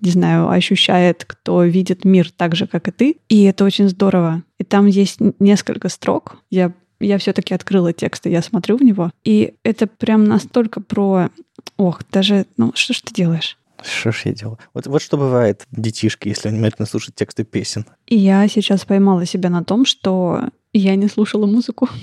не 0.00 0.10
знаю, 0.10 0.48
ощущает, 0.48 1.24
кто 1.24 1.64
видит 1.64 2.04
мир 2.04 2.30
так 2.30 2.54
же, 2.54 2.68
как 2.68 2.86
и 2.86 2.92
ты, 2.92 3.16
и 3.28 3.42
это 3.42 3.64
очень 3.64 3.88
здорово. 3.88 4.44
И 4.60 4.62
там 4.62 4.86
есть 4.86 5.18
несколько 5.40 5.88
строк, 5.88 6.36
я 6.48 6.72
я 7.00 7.18
все-таки 7.18 7.52
открыла 7.54 7.92
текст, 7.92 8.26
и 8.26 8.30
я 8.30 8.40
смотрю 8.40 8.78
в 8.78 8.82
него, 8.82 9.10
и 9.24 9.54
это 9.64 9.86
прям 9.86 10.24
настолько 10.24 10.80
про... 10.80 11.28
Ох, 11.76 12.00
даже, 12.10 12.46
ну, 12.56 12.72
что 12.74 12.94
ж 12.94 13.02
ты 13.02 13.12
делаешь? 13.12 13.58
Что 13.86 14.12
ж 14.12 14.22
я 14.24 14.32
делал? 14.32 14.58
Вот, 14.74 14.86
вот 14.86 15.02
что 15.02 15.16
бывает 15.16 15.64
детишки, 15.70 16.28
если 16.28 16.48
внимательно 16.48 16.86
слушать 16.86 17.14
тексты 17.14 17.44
песен. 17.44 17.86
И 18.06 18.16
я 18.16 18.46
сейчас 18.48 18.84
поймала 18.84 19.24
себя 19.26 19.50
на 19.50 19.64
том, 19.64 19.84
что 19.84 20.48
я 20.78 20.96
не 20.96 21.08
слушала 21.08 21.46
музыку. 21.46 21.88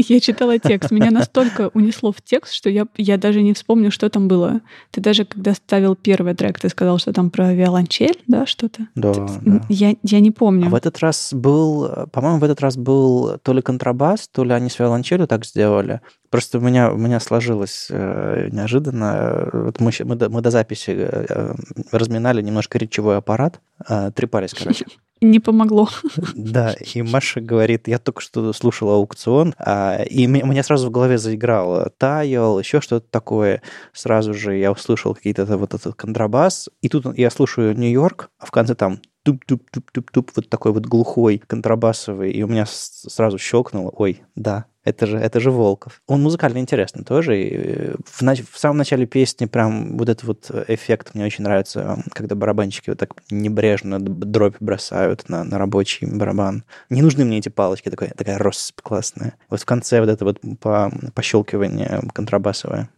Я 0.00 0.20
читала 0.20 0.60
текст. 0.60 0.92
Меня 0.92 1.10
настолько 1.10 1.70
унесло 1.74 2.12
в 2.12 2.22
текст, 2.22 2.52
что 2.52 2.70
я, 2.70 2.86
я 2.96 3.18
даже 3.18 3.42
не 3.42 3.52
вспомню, 3.52 3.90
что 3.90 4.08
там 4.08 4.28
было. 4.28 4.60
Ты 4.92 5.00
даже, 5.00 5.24
когда 5.24 5.54
ставил 5.54 5.96
первый 5.96 6.34
трек, 6.34 6.60
ты 6.60 6.68
сказал, 6.68 6.98
что 6.98 7.12
там 7.12 7.30
про 7.30 7.52
виолончель, 7.52 8.22
да, 8.28 8.46
что-то? 8.46 8.86
Да, 8.94 9.12
Ты- 9.12 9.26
да. 9.44 9.60
Я, 9.68 9.96
я 10.04 10.20
не 10.20 10.30
помню. 10.30 10.68
А 10.68 10.70
в 10.70 10.76
этот 10.76 11.00
раз 11.00 11.34
был, 11.34 12.06
по-моему, 12.12 12.38
в 12.38 12.44
этот 12.44 12.60
раз 12.60 12.76
был 12.76 13.38
то 13.42 13.52
ли 13.52 13.60
контрабас, 13.60 14.28
то 14.28 14.44
ли 14.44 14.52
они 14.52 14.70
с 14.70 14.78
виолончелью 14.78 15.26
так 15.26 15.44
сделали. 15.44 16.00
Просто 16.30 16.58
у 16.58 16.60
меня, 16.60 16.92
у 16.92 16.96
меня 16.96 17.18
сложилось 17.18 17.88
э, 17.90 18.50
неожиданно. 18.52 19.48
Вот 19.52 19.80
мы, 19.80 19.90
мы, 20.04 20.14
до, 20.14 20.28
мы 20.28 20.42
до 20.42 20.50
записи 20.52 20.90
э, 20.90 21.26
э, 21.28 21.54
разминали 21.90 22.40
немножко 22.40 22.78
речевой 22.78 23.16
аппарат, 23.16 23.60
э, 23.88 24.12
трепались, 24.14 24.54
короче. 24.54 24.86
Не 25.20 25.40
помогло. 25.40 25.88
Да, 26.34 26.72
и 26.72 27.02
Маша 27.02 27.40
говорит, 27.40 27.88
я 27.88 27.98
только 27.98 28.20
что 28.20 28.52
слушала 28.52 28.94
АукцЫон, 28.94 29.54
а, 29.58 30.02
и 30.02 30.26
у 30.26 30.46
меня 30.46 30.62
сразу 30.62 30.88
в 30.88 30.90
голове 30.90 31.18
заиграло 31.18 31.90
таял, 31.98 32.58
еще 32.58 32.80
что-то 32.80 33.06
такое. 33.10 33.62
Сразу 33.92 34.34
же 34.34 34.56
я 34.56 34.72
услышал 34.72 35.14
какие-то 35.14 35.44
вот 35.56 35.74
этот 35.74 35.94
контрабас, 35.94 36.68
и 36.82 36.88
тут 36.88 37.18
я 37.18 37.30
слушаю 37.30 37.76
Нью-Йорк, 37.76 38.30
а 38.38 38.46
в 38.46 38.50
конце 38.50 38.74
там 38.74 39.00
туп-туп-туп-туп-туп, 39.24 40.30
вот 40.36 40.48
такой 40.48 40.72
вот 40.72 40.86
глухой 40.86 41.42
контрабасовый, 41.46 42.30
и 42.30 42.42
у 42.42 42.46
меня 42.46 42.64
сразу 42.66 43.38
щелкнуло, 43.38 43.90
ой, 43.94 44.22
да, 44.34 44.66
Это 44.88 45.06
же, 45.06 45.18
это 45.18 45.38
же 45.38 45.50
Волков. 45.50 46.00
Он 46.06 46.22
музыкально 46.22 46.58
интересный 46.58 47.04
тоже. 47.04 47.42
И 47.42 47.50
э, 47.52 47.94
в, 48.04 48.22
в 48.22 48.58
самом 48.58 48.78
начале 48.78 49.06
песни 49.06 49.44
прям 49.44 49.98
вот 49.98 50.08
этот 50.08 50.24
вот 50.24 50.50
эффект 50.68 51.14
мне 51.14 51.24
очень 51.24 51.44
нравится, 51.44 52.02
когда 52.12 52.34
барабанщики 52.34 52.90
вот 52.90 52.98
так 52.98 53.10
небрежно 53.30 54.00
дробь 54.00 54.56
бросают 54.60 55.28
на, 55.28 55.44
на 55.44 55.58
рабочий 55.58 56.06
барабан. 56.06 56.64
Не 56.88 57.02
нужны 57.02 57.24
мне 57.24 57.38
эти 57.38 57.50
палочки, 57.50 57.90
такая, 57.90 58.10
такая 58.10 58.38
россыпь 58.38 58.80
классная. 58.82 59.34
Вот 59.50 59.60
в 59.60 59.66
конце 59.66 60.00
вот 60.00 60.08
это 60.08 60.24
вот 60.24 60.40
по, 60.60 60.90
пощелкивание 61.14 62.00
контрабасовое. 62.14 62.88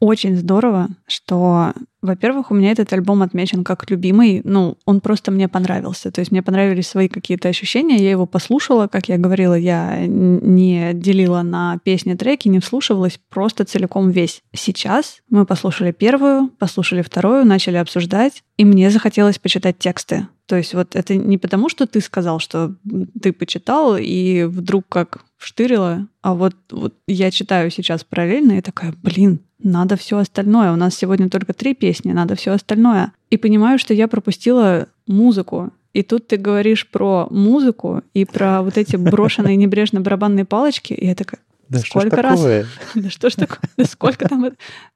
Очень 0.00 0.36
здорово, 0.36 0.88
что, 1.06 1.74
во-первых, 2.00 2.50
у 2.50 2.54
меня 2.54 2.72
этот 2.72 2.90
альбом 2.94 3.20
отмечен 3.20 3.64
как 3.64 3.90
любимый. 3.90 4.40
Ну, 4.44 4.78
он 4.86 5.02
просто 5.02 5.30
мне 5.30 5.46
понравился. 5.46 6.10
То 6.10 6.20
есть 6.20 6.32
мне 6.32 6.42
понравились 6.42 6.88
свои 6.88 7.08
какие-то 7.08 7.48
ощущения. 7.48 7.96
Я 7.96 8.10
его 8.10 8.24
послушала, 8.24 8.86
как 8.86 9.10
я 9.10 9.18
говорила, 9.18 9.54
я 9.54 10.06
не 10.06 10.92
делила 10.94 11.42
на 11.42 11.78
песни 11.84 12.14
треки, 12.14 12.48
не 12.48 12.60
вслушивалась 12.60 13.20
просто 13.28 13.64
целиком 13.64 14.10
весь. 14.10 14.42
Сейчас 14.54 15.18
мы 15.28 15.44
послушали 15.44 15.92
первую, 15.92 16.48
послушали 16.58 17.02
вторую, 17.02 17.44
начали 17.44 17.76
обсуждать, 17.76 18.42
и 18.56 18.64
мне 18.64 18.90
захотелось 18.90 19.38
почитать 19.38 19.78
тексты. 19.78 20.28
То 20.46 20.56
есть 20.56 20.72
вот 20.72 20.96
это 20.96 21.14
не 21.14 21.36
потому, 21.36 21.68
что 21.68 21.86
ты 21.86 22.00
сказал, 22.00 22.40
что 22.40 22.74
ты 23.22 23.32
почитал, 23.32 23.96
и 23.98 24.44
вдруг 24.44 24.86
как 24.88 25.24
вштырила, 25.40 26.06
а 26.22 26.34
вот, 26.34 26.54
вот 26.70 26.94
я 27.06 27.30
читаю 27.30 27.70
сейчас 27.70 28.04
параллельно 28.04 28.58
и 28.58 28.60
такая, 28.60 28.94
блин, 29.02 29.40
надо 29.58 29.96
все 29.96 30.18
остальное. 30.18 30.72
У 30.72 30.76
нас 30.76 30.94
сегодня 30.94 31.30
только 31.30 31.54
три 31.54 31.74
песни, 31.74 32.12
надо 32.12 32.34
все 32.34 32.52
остальное. 32.52 33.12
И 33.30 33.36
понимаю, 33.36 33.78
что 33.78 33.94
я 33.94 34.06
пропустила 34.06 34.88
музыку. 35.06 35.70
И 35.92 36.02
тут 36.02 36.28
ты 36.28 36.36
говоришь 36.36 36.88
про 36.88 37.26
музыку 37.30 38.02
и 38.14 38.24
про 38.24 38.62
вот 38.62 38.76
эти 38.76 38.96
брошенные 38.96 39.56
небрежно 39.56 40.00
барабанные 40.00 40.44
палочки, 40.44 40.92
и 40.92 41.06
я 41.06 41.14
такая, 41.14 41.40
да 41.70 41.78
сколько 41.78 42.08
что 42.08 42.22
раз? 42.22 42.38
Такое? 42.38 42.66
Да 42.94 43.10
что 43.10 43.30
ж 43.30 43.34
такое? 43.34 43.60
Да 43.76 43.84
сколько 43.84 44.28
там? 44.28 44.50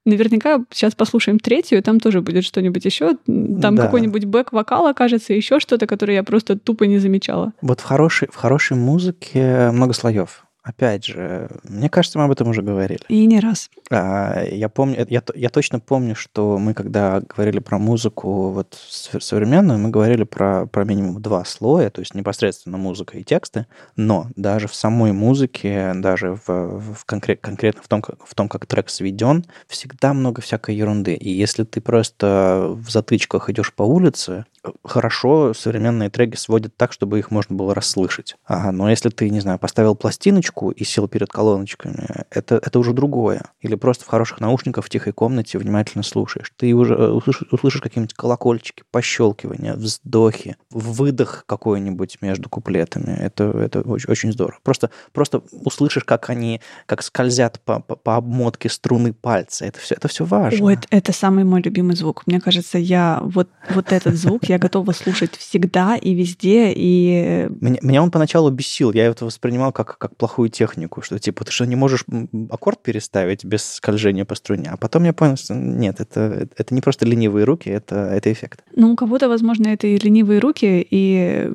Наверняка 0.05 0.61
сейчас 0.71 0.95
послушаем 0.95 1.39
третью, 1.39 1.83
там 1.83 2.01
тоже 2.01 2.21
будет 2.21 2.45
что-нибудь 2.45 2.85
еще. 2.85 3.15
Там 3.27 3.77
Да. 3.77 3.83
какой-нибудь 3.85 4.25
бэк-вокал 4.27 4.87
окажется, 4.87 5.33
еще 5.33 5.61
что-то, 5.61 5.87
которое 5.87 6.15
я 6.15 6.23
просто 6.23 6.59
тупо 6.59 6.85
не 6.85 6.99
замечала. 6.99 7.53
Вот 7.63 7.81
в 7.81 7.85
хорошей, 7.85 8.29
в 8.31 8.37
хорошей 8.37 8.77
музыке 8.77 9.71
много 9.73 9.95
слоев. 9.95 10.44
Опять 10.65 11.05
же, 11.05 11.51
мне 11.63 11.91
кажется, 11.91 12.19
мы 12.19 12.25
об 12.25 12.31
этом 12.31 12.49
уже 12.49 12.63
говорили. 12.63 13.01
И 13.09 13.27
не 13.27 13.39
раз. 13.39 13.69
А, 13.91 14.43
Я 14.51 14.71
помню, 14.71 15.07
я, 15.11 15.23
я 15.35 15.51
точно 15.51 15.79
помню, 15.79 16.17
что 16.17 16.57
мы, 16.57 16.73
когда 16.73 17.21
говорили 17.21 17.59
про 17.59 17.79
музыку 17.79 18.49
вот 18.51 18.75
сов- 18.75 19.23
современную, 19.23 19.79
мы 19.79 19.91
говорили 19.91 20.25
про, 20.25 20.65
про 20.67 20.85
минимум 20.85 21.21
два 21.21 21.45
слоя, 21.45 21.91
то 21.91 22.01
есть 22.01 22.15
непосредственно 22.15 22.79
музыка 22.79 23.19
и 23.19 23.25
тексты, 23.25 23.67
но 23.95 24.29
даже 24.37 24.67
в 24.67 24.75
самой 24.75 25.13
музыке, 25.13 25.93
даже 25.97 26.39
в, 26.47 26.49
в 26.49 27.05
конкрет- 27.07 27.41
конкретно 27.43 27.83
в 27.83 27.89
том, 27.89 28.01
как, 28.01 28.27
в 28.27 28.35
том, 28.35 28.49
как 28.49 28.65
трек 28.65 28.89
сведен, 28.89 29.45
всегда 29.69 30.15
много 30.15 30.41
всякой 30.41 30.77
ерунды. 30.77 31.13
И 31.15 31.31
если 31.31 31.65
ты 31.65 31.83
просто 31.83 32.69
в 32.71 32.89
затычках 32.91 33.51
идешь 33.51 33.75
по 33.75 33.83
улице, 33.83 34.47
хорошо 34.85 35.55
современные 35.55 36.11
треки 36.11 36.37
сводят 36.37 36.77
так, 36.77 36.93
чтобы 36.93 37.19
их 37.19 37.31
можно 37.31 37.57
было 37.57 37.75
расслышать. 37.75 38.37
Ага, 38.45 38.73
но 38.73 38.89
если 38.91 39.09
ты, 39.11 39.31
не 39.31 39.41
знаю, 39.41 39.59
поставил 39.59 39.95
пластиночку 39.95 40.71
и 40.71 40.85
сел 40.85 41.09
перед 41.09 41.29
колоночками, 41.29 42.25
это, 42.31 42.57
это 42.57 42.79
уже 42.79 42.93
другое. 42.93 43.43
Или 43.61 43.75
просто 43.75 44.05
в 44.05 44.09
хороших 44.09 44.41
наушниках 44.41 44.85
в 44.85 44.89
тихой 44.89 45.13
комнате 45.13 45.59
внимательно 45.59 46.03
слушаешь. 46.03 46.53
Ты 46.57 46.73
уже 46.75 46.95
э, 46.95 47.09
услышишь, 47.11 47.49
услышишь 47.51 47.81
какие-нибудь 47.81 48.15
колокольчики, 48.15 48.85
пощелкивания, 48.91 49.75
вздохи, 49.75 50.57
выдох 50.71 51.45
какой-нибудь 51.47 52.19
между 52.21 52.49
куплетами. 52.49 53.17
Это, 53.19 53.45
это 53.45 53.81
очень, 53.83 54.11
очень 54.11 54.33
здорово. 54.33 54.59
Просто, 54.63 54.91
просто 55.13 55.43
услышишь, 55.53 56.05
как 56.05 56.31
они, 56.31 56.61
как 56.87 57.03
скользят 57.03 57.61
по, 57.61 57.81
по, 57.81 57.97
по 57.97 58.17
обмотке 58.17 58.69
струны 58.69 59.13
пальца. 59.13 59.67
Это 59.67 59.79
все, 59.81 59.95
это 59.95 60.09
все 60.09 60.25
важно. 60.25 60.65
Ой, 60.65 60.79
это, 60.91 61.13
самый 61.13 61.45
мой 61.45 61.63
любимый 61.63 61.97
звук. 61.97 62.27
Мне 62.27 62.41
кажется, 62.41 62.79
я 62.79 63.21
вот, 63.23 63.49
вот 63.71 63.93
этот 63.93 64.15
звук 64.15 64.45
я 64.45 64.54
готова 64.59 64.93
слушать 64.93 65.37
всегда 65.37 65.97
и 65.97 66.15
везде. 66.15 66.73
И 66.75 67.49
Меня, 67.61 67.79
меня 67.83 68.03
он 68.03 68.11
поначалу 68.11 68.51
бесил. 68.51 68.93
Я 68.93 69.07
это 69.07 69.25
воспринимал 69.25 69.73
как, 69.73 69.99
как 69.99 70.17
плохую 70.17 70.49
технику, 70.49 71.03
что 71.03 71.19
типа 71.19 71.45
ты 71.45 71.53
что, 71.53 71.67
не 71.67 71.77
можешь 71.77 72.05
аккорд 72.51 72.83
переставить 72.83 73.45
без 73.45 73.65
скольжения 73.65 74.25
по 74.25 74.35
струне? 74.35 74.71
А 74.71 74.77
потом 74.77 75.05
я 75.05 75.13
понял, 75.13 75.37
что 75.37 75.55
нет, 75.55 76.01
это, 76.01 76.49
это 76.57 76.75
не 76.75 76.81
просто 76.81 77.07
ленивые 77.07 77.45
руки, 77.45 77.69
это, 77.69 77.97
это 77.97 78.33
эффект. 78.33 78.63
Ну, 78.77 78.93
у 78.93 78.97
кого-то, 78.97 79.29
возможно, 79.29 79.69
это 79.69 79.87
и 79.87 79.99
ленивые 79.99 80.41
руки, 80.41 80.87
и 80.91 81.51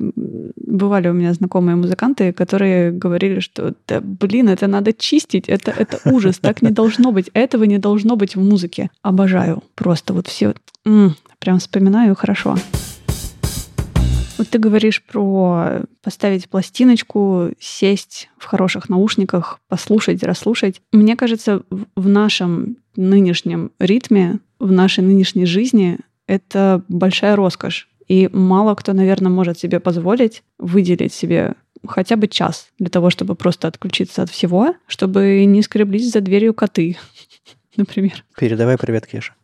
бывали 0.56 1.08
у 1.08 1.12
меня 1.12 1.32
знакомые 1.34 1.76
музыканты, 1.76 2.32
которые 2.32 2.92
говорили, 2.92 3.40
что 3.40 3.74
да, 3.86 4.00
блин, 4.00 4.48
это 4.48 4.66
надо 4.66 4.92
чистить, 4.92 5.48
это, 5.48 5.70
это 5.70 6.00
ужас, 6.04 6.38
так 6.38 6.62
не 6.62 6.70
должно 6.70 7.12
быть, 7.12 7.30
этого 7.34 7.64
не 7.64 7.78
должно 7.78 8.16
быть 8.16 8.36
в 8.36 8.42
музыке. 8.42 8.90
Обожаю 9.02 9.62
просто 9.74 10.12
вот 10.12 10.28
все, 10.28 10.54
прям 11.40 11.58
вспоминаю 11.58 12.14
хорошо. 12.14 12.56
Вот 14.38 14.48
ты 14.48 14.58
говоришь 14.58 15.02
про 15.02 15.82
поставить 16.02 16.48
пластиночку, 16.48 17.50
сесть 17.58 18.30
в 18.38 18.46
хороших 18.46 18.88
наушниках, 18.88 19.60
послушать, 19.68 20.22
расслушать. 20.22 20.80
Мне 20.92 21.16
кажется, 21.16 21.62
в 21.70 22.08
нашем 22.08 22.76
нынешнем 22.96 23.72
ритме, 23.78 24.38
в 24.58 24.72
нашей 24.72 25.04
нынешней 25.04 25.44
жизни 25.44 25.98
это 26.26 26.82
большая 26.88 27.36
роскошь. 27.36 27.88
И 28.08 28.28
мало 28.32 28.74
кто, 28.74 28.92
наверное, 28.92 29.30
может 29.30 29.58
себе 29.58 29.78
позволить 29.78 30.42
выделить 30.58 31.12
себе 31.12 31.54
хотя 31.86 32.16
бы 32.16 32.28
час 32.28 32.68
для 32.78 32.88
того, 32.88 33.10
чтобы 33.10 33.34
просто 33.34 33.68
отключиться 33.68 34.22
от 34.22 34.30
всего, 34.30 34.74
чтобы 34.86 35.44
не 35.44 35.62
скреблись 35.62 36.12
за 36.12 36.20
дверью 36.20 36.54
коты, 36.54 36.96
например. 37.76 38.24
Передавай 38.38 38.78
привет, 38.78 39.06
Кеша. 39.06 39.34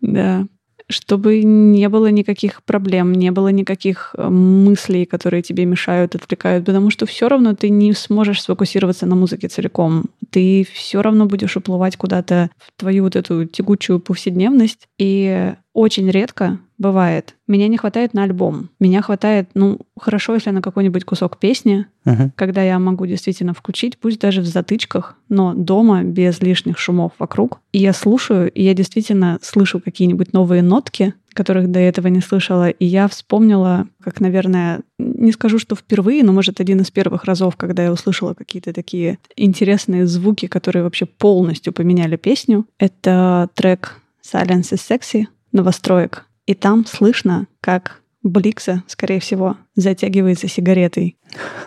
Да. 0.00 0.46
Чтобы 0.90 1.42
не 1.42 1.88
было 1.88 2.06
никаких 2.06 2.62
проблем, 2.62 3.12
не 3.12 3.30
было 3.30 3.48
никаких 3.48 4.14
э, 4.16 4.28
мыслей, 4.28 5.04
которые 5.04 5.42
тебе 5.42 5.66
мешают, 5.66 6.14
отвлекают, 6.14 6.64
потому 6.64 6.90
что 6.90 7.04
все 7.04 7.28
равно 7.28 7.54
ты 7.54 7.68
не 7.68 7.92
сможешь 7.92 8.42
сфокусироваться 8.42 9.04
на 9.04 9.14
музыке 9.14 9.48
целиком. 9.48 10.06
Ты 10.30 10.66
все 10.72 11.02
равно 11.02 11.26
будешь 11.26 11.56
уплывать 11.56 11.96
куда-то 11.96 12.50
в 12.58 12.72
твою 12.80 13.04
вот 13.04 13.16
эту 13.16 13.44
тягучую 13.44 14.00
повседневность. 14.00 14.88
И 14.98 15.52
очень 15.74 16.10
редко 16.10 16.58
бывает. 16.78 17.34
Меня 17.46 17.68
не 17.68 17.76
хватает 17.76 18.14
на 18.14 18.22
альбом. 18.22 18.70
Меня 18.80 19.02
хватает, 19.02 19.50
ну, 19.54 19.80
хорошо, 19.98 20.34
если 20.34 20.50
на 20.50 20.62
какой-нибудь 20.62 21.04
кусок 21.04 21.38
песни, 21.38 21.86
Мгм. 22.04 22.32
когда 22.36 22.62
я 22.62 22.78
могу 22.78 23.04
действительно 23.06 23.52
включить, 23.52 23.98
пусть 23.98 24.20
даже 24.20 24.40
в 24.40 24.46
затычках, 24.46 25.16
но 25.28 25.54
дома, 25.54 26.02
без 26.04 26.40
лишних 26.40 26.78
шумов 26.78 27.12
вокруг. 27.18 27.60
И 27.72 27.78
я 27.78 27.92
слушаю, 27.92 28.50
и 28.50 28.62
я 28.62 28.74
действительно 28.74 29.38
слышу 29.42 29.80
какие-нибудь 29.80 30.32
новые 30.32 30.62
нотки, 30.62 31.14
которых 31.34 31.70
до 31.70 31.78
этого 31.78 32.08
не 32.08 32.20
слышала. 32.20 32.68
И 32.68 32.84
я 32.84 33.06
вспомнила, 33.08 33.86
как, 34.02 34.20
наверное, 34.20 34.80
не 34.98 35.30
скажу, 35.32 35.58
что 35.58 35.76
впервые, 35.76 36.24
но, 36.24 36.32
может, 36.32 36.60
один 36.60 36.80
из 36.80 36.90
первых 36.90 37.24
разов, 37.24 37.56
когда 37.56 37.84
я 37.84 37.92
услышала 37.92 38.34
какие-то 38.34 38.72
такие 38.72 39.18
интересные 39.36 40.06
звуки, 40.06 40.46
которые 40.46 40.82
вообще 40.82 41.06
полностью 41.06 41.72
поменяли 41.72 42.16
песню. 42.16 42.66
Это 42.78 43.48
трек 43.54 44.00
Silence 44.24 44.72
is 44.72 44.80
Sexy 44.88 45.26
новостроек. 45.52 46.24
И 46.48 46.54
там 46.54 46.86
слышно, 46.86 47.46
как 47.60 48.00
Бликса, 48.22 48.82
скорее 48.86 49.20
всего, 49.20 49.58
затягивается 49.76 50.48
сигаретой. 50.48 51.18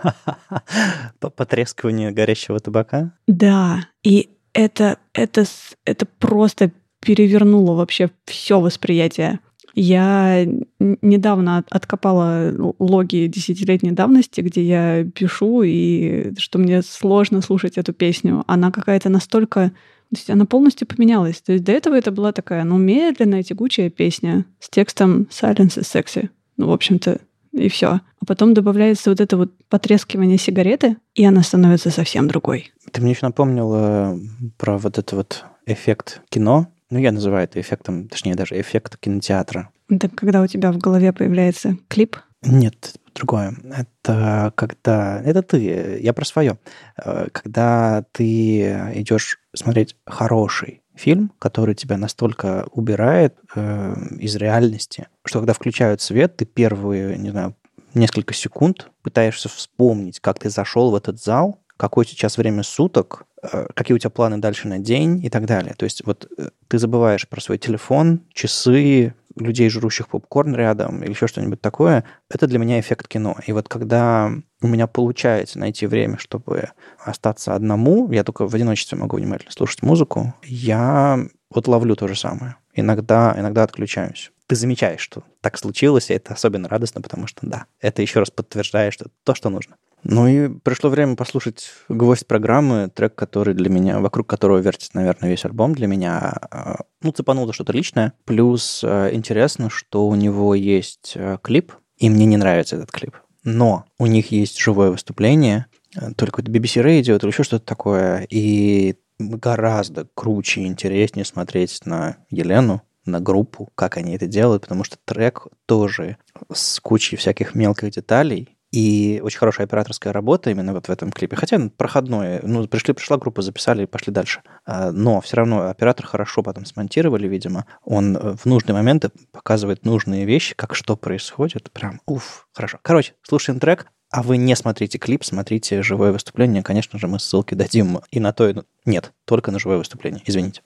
По- 1.19 1.29
Потрескивание 1.29 2.09
горящего 2.09 2.59
табака. 2.59 3.13
Да, 3.27 3.87
и 4.01 4.31
это, 4.53 4.97
это, 5.13 5.45
это 5.85 6.07
просто 6.17 6.71
перевернуло 6.99 7.75
вообще 7.75 8.09
все 8.25 8.59
восприятие. 8.59 9.39
Я 9.75 10.47
недавно 10.79 11.59
от- 11.59 11.67
откопала 11.71 12.51
логи 12.79 13.27
десятилетней 13.27 13.91
давности, 13.91 14.41
где 14.41 14.63
я 14.63 15.05
пишу, 15.05 15.61
и 15.61 16.33
что 16.39 16.57
мне 16.57 16.81
сложно 16.81 17.41
слушать 17.41 17.77
эту 17.77 17.93
песню. 17.93 18.43
Она 18.47 18.71
какая-то 18.71 19.09
настолько... 19.09 19.73
То 20.11 20.17
есть 20.17 20.29
она 20.29 20.45
полностью 20.45 20.87
поменялась. 20.87 21.41
То 21.41 21.53
есть 21.53 21.63
до 21.63 21.71
этого 21.71 21.95
это 21.95 22.11
была 22.11 22.33
такая, 22.33 22.65
ну, 22.65 22.77
медленная, 22.77 23.43
тягучая 23.43 23.89
песня 23.89 24.45
с 24.59 24.69
текстом 24.69 25.27
«Silence 25.31 25.79
is 25.79 25.83
sexy». 25.83 26.29
Ну, 26.57 26.67
в 26.67 26.73
общем-то, 26.73 27.21
и 27.53 27.69
все. 27.69 27.87
А 28.19 28.25
потом 28.25 28.53
добавляется 28.53 29.09
вот 29.09 29.21
это 29.21 29.37
вот 29.37 29.51
потрескивание 29.69 30.37
сигареты, 30.37 30.97
и 31.15 31.23
она 31.23 31.43
становится 31.43 31.91
совсем 31.91 32.27
другой. 32.27 32.71
Ты 32.91 33.01
мне 33.01 33.11
еще 33.11 33.25
напомнила 33.25 34.19
про 34.57 34.77
вот 34.77 34.97
этот 34.97 35.13
вот 35.13 35.45
эффект 35.65 36.21
кино. 36.29 36.67
Ну, 36.89 36.99
я 36.99 37.13
называю 37.13 37.45
это 37.45 37.61
эффектом, 37.61 38.09
точнее, 38.09 38.35
даже 38.35 38.59
эффект 38.59 38.97
кинотеатра. 38.97 39.69
Это 39.89 40.09
когда 40.09 40.41
у 40.41 40.47
тебя 40.47 40.73
в 40.73 40.77
голове 40.77 41.13
появляется 41.13 41.77
клип. 41.87 42.17
Нет, 42.43 42.95
другое. 43.13 43.55
Это 43.75 44.53
когда... 44.55 45.21
Это 45.23 45.41
ты, 45.41 45.99
я 46.01 46.13
про 46.13 46.25
свое. 46.25 46.57
Когда 46.95 48.03
ты 48.11 48.61
идешь 48.95 49.39
смотреть 49.53 49.95
хороший 50.05 50.81
фильм, 50.95 51.31
который 51.39 51.75
тебя 51.75 51.97
настолько 51.97 52.67
убирает 52.71 53.35
э, 53.55 53.95
из 54.19 54.35
реальности, 54.35 55.07
что 55.25 55.39
когда 55.39 55.53
включают 55.53 56.01
свет, 56.01 56.37
ты 56.37 56.45
первые, 56.45 57.17
не 57.17 57.31
знаю, 57.31 57.55
несколько 57.93 58.33
секунд 58.33 58.89
пытаешься 59.01 59.49
вспомнить, 59.49 60.19
как 60.19 60.39
ты 60.39 60.49
зашел 60.49 60.91
в 60.91 60.95
этот 60.95 61.21
зал, 61.21 61.59
какое 61.77 62.05
сейчас 62.05 62.37
время 62.37 62.63
суток, 62.63 63.25
э, 63.41 63.67
какие 63.73 63.95
у 63.95 63.99
тебя 63.99 64.09
планы 64.09 64.37
дальше 64.37 64.67
на 64.67 64.79
день 64.79 65.23
и 65.25 65.29
так 65.29 65.45
далее. 65.45 65.73
То 65.75 65.85
есть 65.85 66.05
вот 66.05 66.29
э, 66.37 66.49
ты 66.67 66.77
забываешь 66.77 67.27
про 67.27 67.41
свой 67.41 67.57
телефон, 67.57 68.21
часы, 68.33 69.15
людей, 69.35 69.69
жрущих 69.69 70.07
попкорн 70.09 70.55
рядом 70.55 71.03
или 71.03 71.11
еще 71.11 71.27
что-нибудь 71.27 71.61
такое. 71.61 72.03
Это 72.29 72.47
для 72.47 72.59
меня 72.59 72.79
эффект 72.79 73.07
кино. 73.07 73.37
И 73.45 73.51
вот 73.51 73.69
когда 73.69 74.31
у 74.61 74.67
меня 74.67 74.87
получается 74.87 75.59
найти 75.59 75.87
время, 75.87 76.17
чтобы 76.17 76.69
остаться 76.99 77.55
одному, 77.55 78.11
я 78.11 78.23
только 78.23 78.47
в 78.47 78.53
одиночестве 78.55 78.97
могу 78.97 79.17
внимательно 79.17 79.51
слушать 79.51 79.81
музыку, 79.81 80.33
я 80.43 81.19
вот 81.49 81.67
ловлю 81.67 81.95
то 81.95 82.07
же 82.07 82.15
самое. 82.15 82.55
Иногда, 82.73 83.35
иногда 83.37 83.63
отключаюсь. 83.63 84.31
Ты 84.47 84.55
замечаешь, 84.55 85.01
что 85.01 85.23
так 85.41 85.57
случилось, 85.57 86.09
и 86.09 86.13
это 86.13 86.33
особенно 86.33 86.67
радостно, 86.67 87.01
потому 87.01 87.27
что, 87.27 87.45
да, 87.47 87.65
это 87.79 88.01
еще 88.01 88.19
раз 88.19 88.31
подтверждает, 88.31 88.93
что 88.93 89.07
то, 89.23 89.33
что 89.33 89.49
нужно. 89.49 89.75
Ну 90.03 90.27
и 90.27 90.49
пришло 90.49 90.89
время 90.89 91.15
послушать 91.15 91.69
гвоздь 91.89 92.25
программы, 92.25 92.89
трек, 92.93 93.15
который 93.15 93.53
для 93.53 93.69
меня, 93.69 93.99
вокруг 93.99 94.27
которого 94.27 94.57
вертится, 94.57 94.91
наверное, 94.95 95.29
весь 95.29 95.45
альбом 95.45 95.75
для 95.75 95.87
меня. 95.87 96.33
э, 96.51 96.75
Ну, 97.01 97.11
цепануло 97.11 97.53
что-то 97.53 97.73
личное. 97.73 98.13
Плюс 98.25 98.83
э, 98.83 99.09
интересно, 99.13 99.69
что 99.69 100.07
у 100.07 100.15
него 100.15 100.55
есть 100.55 101.13
э, 101.15 101.37
клип, 101.41 101.73
и 101.97 102.09
мне 102.09 102.25
не 102.25 102.37
нравится 102.37 102.77
этот 102.77 102.91
клип. 102.91 103.15
Но 103.43 103.85
у 103.97 104.05
них 104.05 104.31
есть 104.31 104.59
живое 104.59 104.91
выступление, 104.91 105.67
только 106.15 106.41
это 106.41 106.51
BBC 106.51 106.83
Radio 106.83 107.19
или 107.19 107.27
еще 107.27 107.43
что-то 107.43 107.65
такое, 107.65 108.25
и 108.29 108.95
гораздо 109.19 110.07
круче 110.13 110.61
и 110.61 110.67
интереснее 110.67 111.25
смотреть 111.25 111.85
на 111.85 112.17
Елену, 112.29 112.81
на 113.05 113.19
группу, 113.19 113.69
как 113.75 113.97
они 113.97 114.15
это 114.15 114.27
делают, 114.27 114.63
потому 114.63 114.83
что 114.83 114.97
трек 115.03 115.47
тоже 115.65 116.17
с 116.53 116.79
кучей 116.79 117.15
всяких 117.15 117.55
мелких 117.55 117.91
деталей, 117.91 118.50
и 118.71 119.19
очень 119.23 119.39
хорошая 119.39 119.67
операторская 119.67 120.13
работа 120.13 120.49
именно 120.49 120.73
вот 120.73 120.87
в 120.87 120.91
этом 120.91 121.11
клипе. 121.11 121.35
Хотя 121.35 121.57
он 121.57 121.69
проходной. 121.69 122.39
Ну, 122.43 122.67
пришли, 122.67 122.93
пришла 122.93 123.17
группа, 123.17 123.41
записали 123.41 123.83
и 123.83 123.85
пошли 123.85 124.13
дальше. 124.13 124.41
А, 124.65 124.91
Но 124.91 125.19
все 125.21 125.37
равно 125.37 125.69
оператор 125.69 126.05
хорошо 126.05 126.41
потом 126.41 126.65
смонтировали, 126.65 127.27
видимо. 127.27 127.65
Он 127.83 128.15
э, 128.15 128.35
в 128.35 128.45
нужные 128.45 128.73
моменты 128.73 129.09
показывает 129.31 129.85
нужные 129.85 130.25
вещи, 130.25 130.55
как 130.55 130.75
что 130.75 130.95
происходит. 130.95 131.69
Прям, 131.71 131.99
уф, 132.05 132.47
хорошо. 132.53 132.79
Короче, 132.81 133.13
слушаем 133.23 133.59
трек, 133.59 133.87
а 134.09 134.23
вы 134.23 134.37
не 134.37 134.55
смотрите 134.55 134.97
клип, 134.97 135.23
смотрите 135.23 135.81
живое 135.81 136.11
выступление. 136.11 136.63
Конечно 136.63 136.97
же, 136.97 137.07
мы 137.07 137.19
ссылки 137.19 137.55
дадим 137.55 137.99
и 138.09 138.19
на 138.19 138.31
то, 138.31 138.47
и 138.47 138.53
на... 138.53 138.63
Нет, 138.85 139.11
только 139.25 139.51
на 139.51 139.59
живое 139.59 139.77
выступление. 139.77 140.21
Извините. 140.25 140.61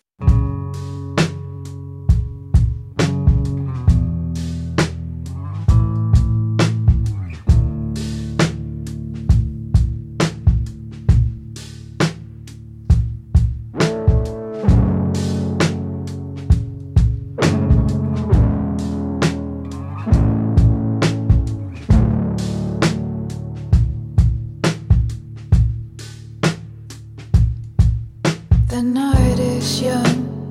I 28.86 28.88
know 28.88 29.14
it 29.18 29.40
is 29.40 29.82
young. 29.82 30.45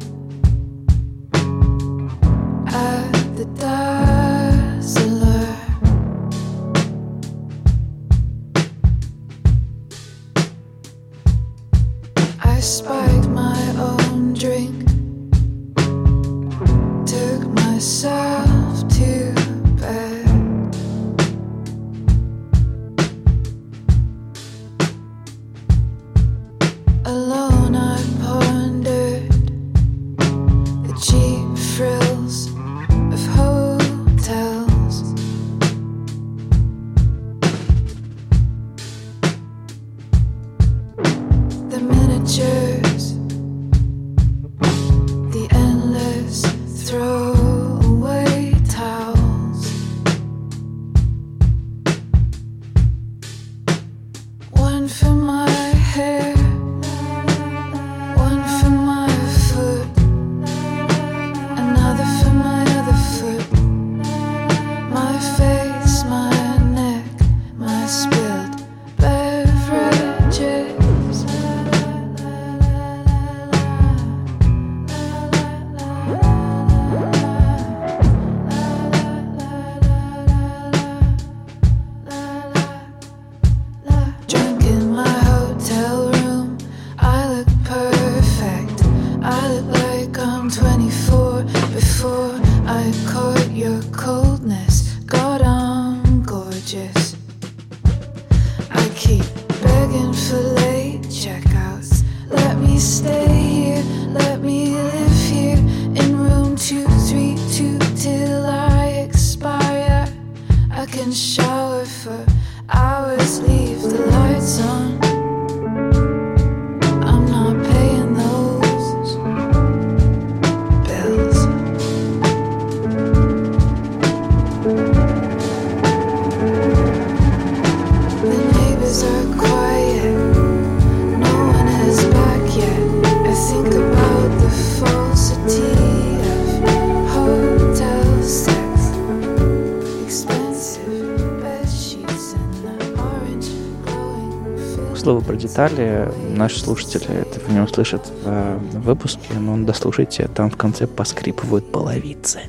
Детали, 145.49 146.11
наши 146.37 146.59
слушатели 146.61 147.15
этого 147.21 147.51
не 147.53 147.61
услышат 147.61 148.11
в 148.25 148.59
выпуске, 148.81 149.35
но 149.35 149.57
дослушайте, 149.65 150.29
там 150.29 150.51
в 150.51 150.57
конце 150.57 150.87
поскрипывают 150.87 151.71
половицы. 151.71 152.41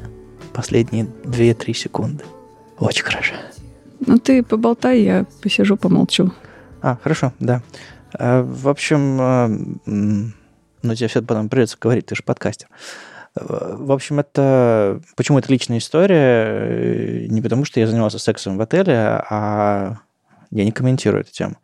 Последние 0.53 1.05
2-3 1.23 1.73
секунды. 1.73 2.23
Очень 2.79 3.03
хорошо. 3.03 3.36
Ну 3.99 4.17
ты 4.17 4.43
поболтай, 4.43 5.01
я 5.01 5.25
посижу, 5.41 5.77
помолчу. 5.77 6.31
А, 6.81 6.97
хорошо, 7.03 7.34
да. 7.39 7.62
А, 8.17 8.41
В 8.43 8.67
общем, 8.69 9.21
м, 9.86 10.34
ну 10.81 10.95
тебе 10.95 11.08
все 11.08 11.21
потом 11.21 11.49
придется 11.49 11.77
говорить, 11.79 12.05
ты 12.05 12.15
же 12.15 12.23
подкастер. 12.23 12.67
В 13.36 13.91
общем, 13.91 14.19
это... 14.21 15.01
Почему 15.17 15.39
это 15.39 15.52
личная 15.52 15.79
история? 15.79 16.46
Э, 16.48 17.25
Не 17.27 17.41
потому, 17.41 17.65
что 17.65 17.81
я 17.81 17.87
занимался 17.87 18.17
сексом 18.17 18.58
в 18.58 18.62
отеле, 18.62 18.96
а 18.98 19.98
я 20.52 20.63
не 20.63 20.71
комментирую 20.71 21.21
эту 21.21 21.33
тему. 21.33 21.58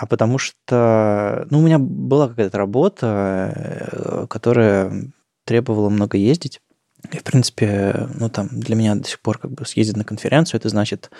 А 0.00 0.06
потому 0.06 0.38
что, 0.38 1.46
ну, 1.50 1.58
у 1.58 1.62
меня 1.62 1.78
была 1.78 2.26
какая-то 2.28 2.56
работа, 2.56 3.52
э, 3.54 4.26
которая 4.30 5.12
требовала 5.44 5.90
много 5.90 6.16
ездить. 6.16 6.62
И, 7.12 7.18
в 7.18 7.22
принципе, 7.22 8.08
ну, 8.14 8.30
там, 8.30 8.48
для 8.50 8.76
меня 8.76 8.94
до 8.94 9.06
сих 9.06 9.20
пор 9.20 9.36
как 9.36 9.50
бы 9.50 9.66
съездить 9.66 9.98
на 9.98 10.04
конференцию, 10.04 10.58
это 10.58 10.70
значит 10.70 11.10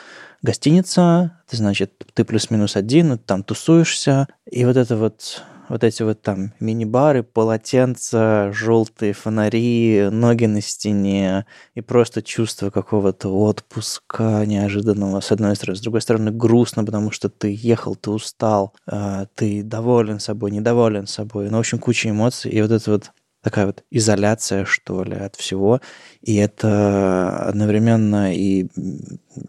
гостиница, 0.40 1.42
это 1.46 1.58
значит 1.58 1.92
ты 2.14 2.24
плюс-минус 2.24 2.74
один, 2.74 3.18
там 3.18 3.42
тусуешься, 3.42 4.28
и 4.50 4.64
вот 4.64 4.78
это 4.78 4.96
вот 4.96 5.42
вот 5.70 5.84
эти 5.84 6.02
вот 6.02 6.20
там 6.20 6.52
мини-бары, 6.58 7.22
полотенца, 7.22 8.50
желтые 8.52 9.12
фонари, 9.12 10.08
ноги 10.10 10.46
на 10.46 10.60
стене 10.60 11.46
и 11.74 11.80
просто 11.80 12.22
чувство 12.22 12.70
какого-то 12.70 13.28
отпуска 13.28 14.44
неожиданного, 14.44 15.20
с 15.20 15.30
одной 15.30 15.54
стороны. 15.54 15.76
С 15.76 15.80
другой 15.80 16.00
стороны, 16.00 16.32
грустно, 16.32 16.84
потому 16.84 17.12
что 17.12 17.28
ты 17.28 17.56
ехал, 17.56 17.94
ты 17.94 18.10
устал, 18.10 18.74
а, 18.86 19.26
ты 19.36 19.62
доволен 19.62 20.18
собой, 20.18 20.50
недоволен 20.50 21.06
собой. 21.06 21.48
Ну, 21.50 21.58
в 21.58 21.60
общем, 21.60 21.78
куча 21.78 22.10
эмоций. 22.10 22.50
И 22.50 22.60
вот 22.60 22.72
это 22.72 22.90
вот 22.90 23.12
такая 23.42 23.66
вот 23.66 23.84
изоляция, 23.90 24.64
что 24.64 25.02
ли, 25.02 25.16
от 25.16 25.36
всего. 25.36 25.80
И 26.20 26.36
это 26.36 27.38
одновременно 27.48 28.34
и 28.34 28.66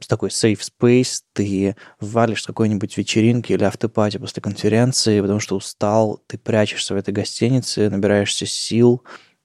такой 0.08 0.30
safe 0.30 0.60
space 0.60 1.22
ты 1.34 1.76
валишь 2.00 2.44
какой-нибудь 2.44 2.98
вечеринки 2.98 3.54
или 3.54 3.64
автопати 3.64 4.18
после 4.18 4.42
конференции, 4.42 5.22
потому 5.22 5.40
что 5.40 5.56
устал, 5.56 6.22
ты 6.28 6.38
прячешься 6.38 6.94
в 6.94 6.98
этой 6.98 7.14
гостинице, 7.14 7.90
набираешься 7.90 8.46
сил, 8.46 9.04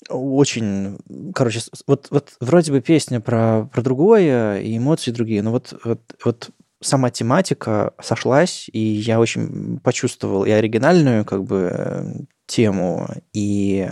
очень, 0.08 0.98
короче, 1.34 1.60
вот, 1.86 2.08
вот 2.10 2.34
вроде 2.40 2.72
бы 2.72 2.80
песня 2.80 3.20
про, 3.20 3.68
про 3.72 3.82
другое, 3.82 4.60
и 4.60 4.76
эмоции 4.76 5.10
другие, 5.10 5.42
но 5.42 5.50
вот, 5.50 5.74
вот, 5.84 6.00
вот 6.24 6.50
сама 6.80 7.10
тематика 7.10 7.94
сошлась, 8.00 8.68
и 8.72 8.78
я 8.78 9.18
очень 9.18 9.80
почувствовал 9.80 10.44
и 10.44 10.50
оригинальную 10.50 11.24
как 11.24 11.44
бы 11.44 11.70
э, 11.72 12.12
тему, 12.46 13.08
и 13.32 13.88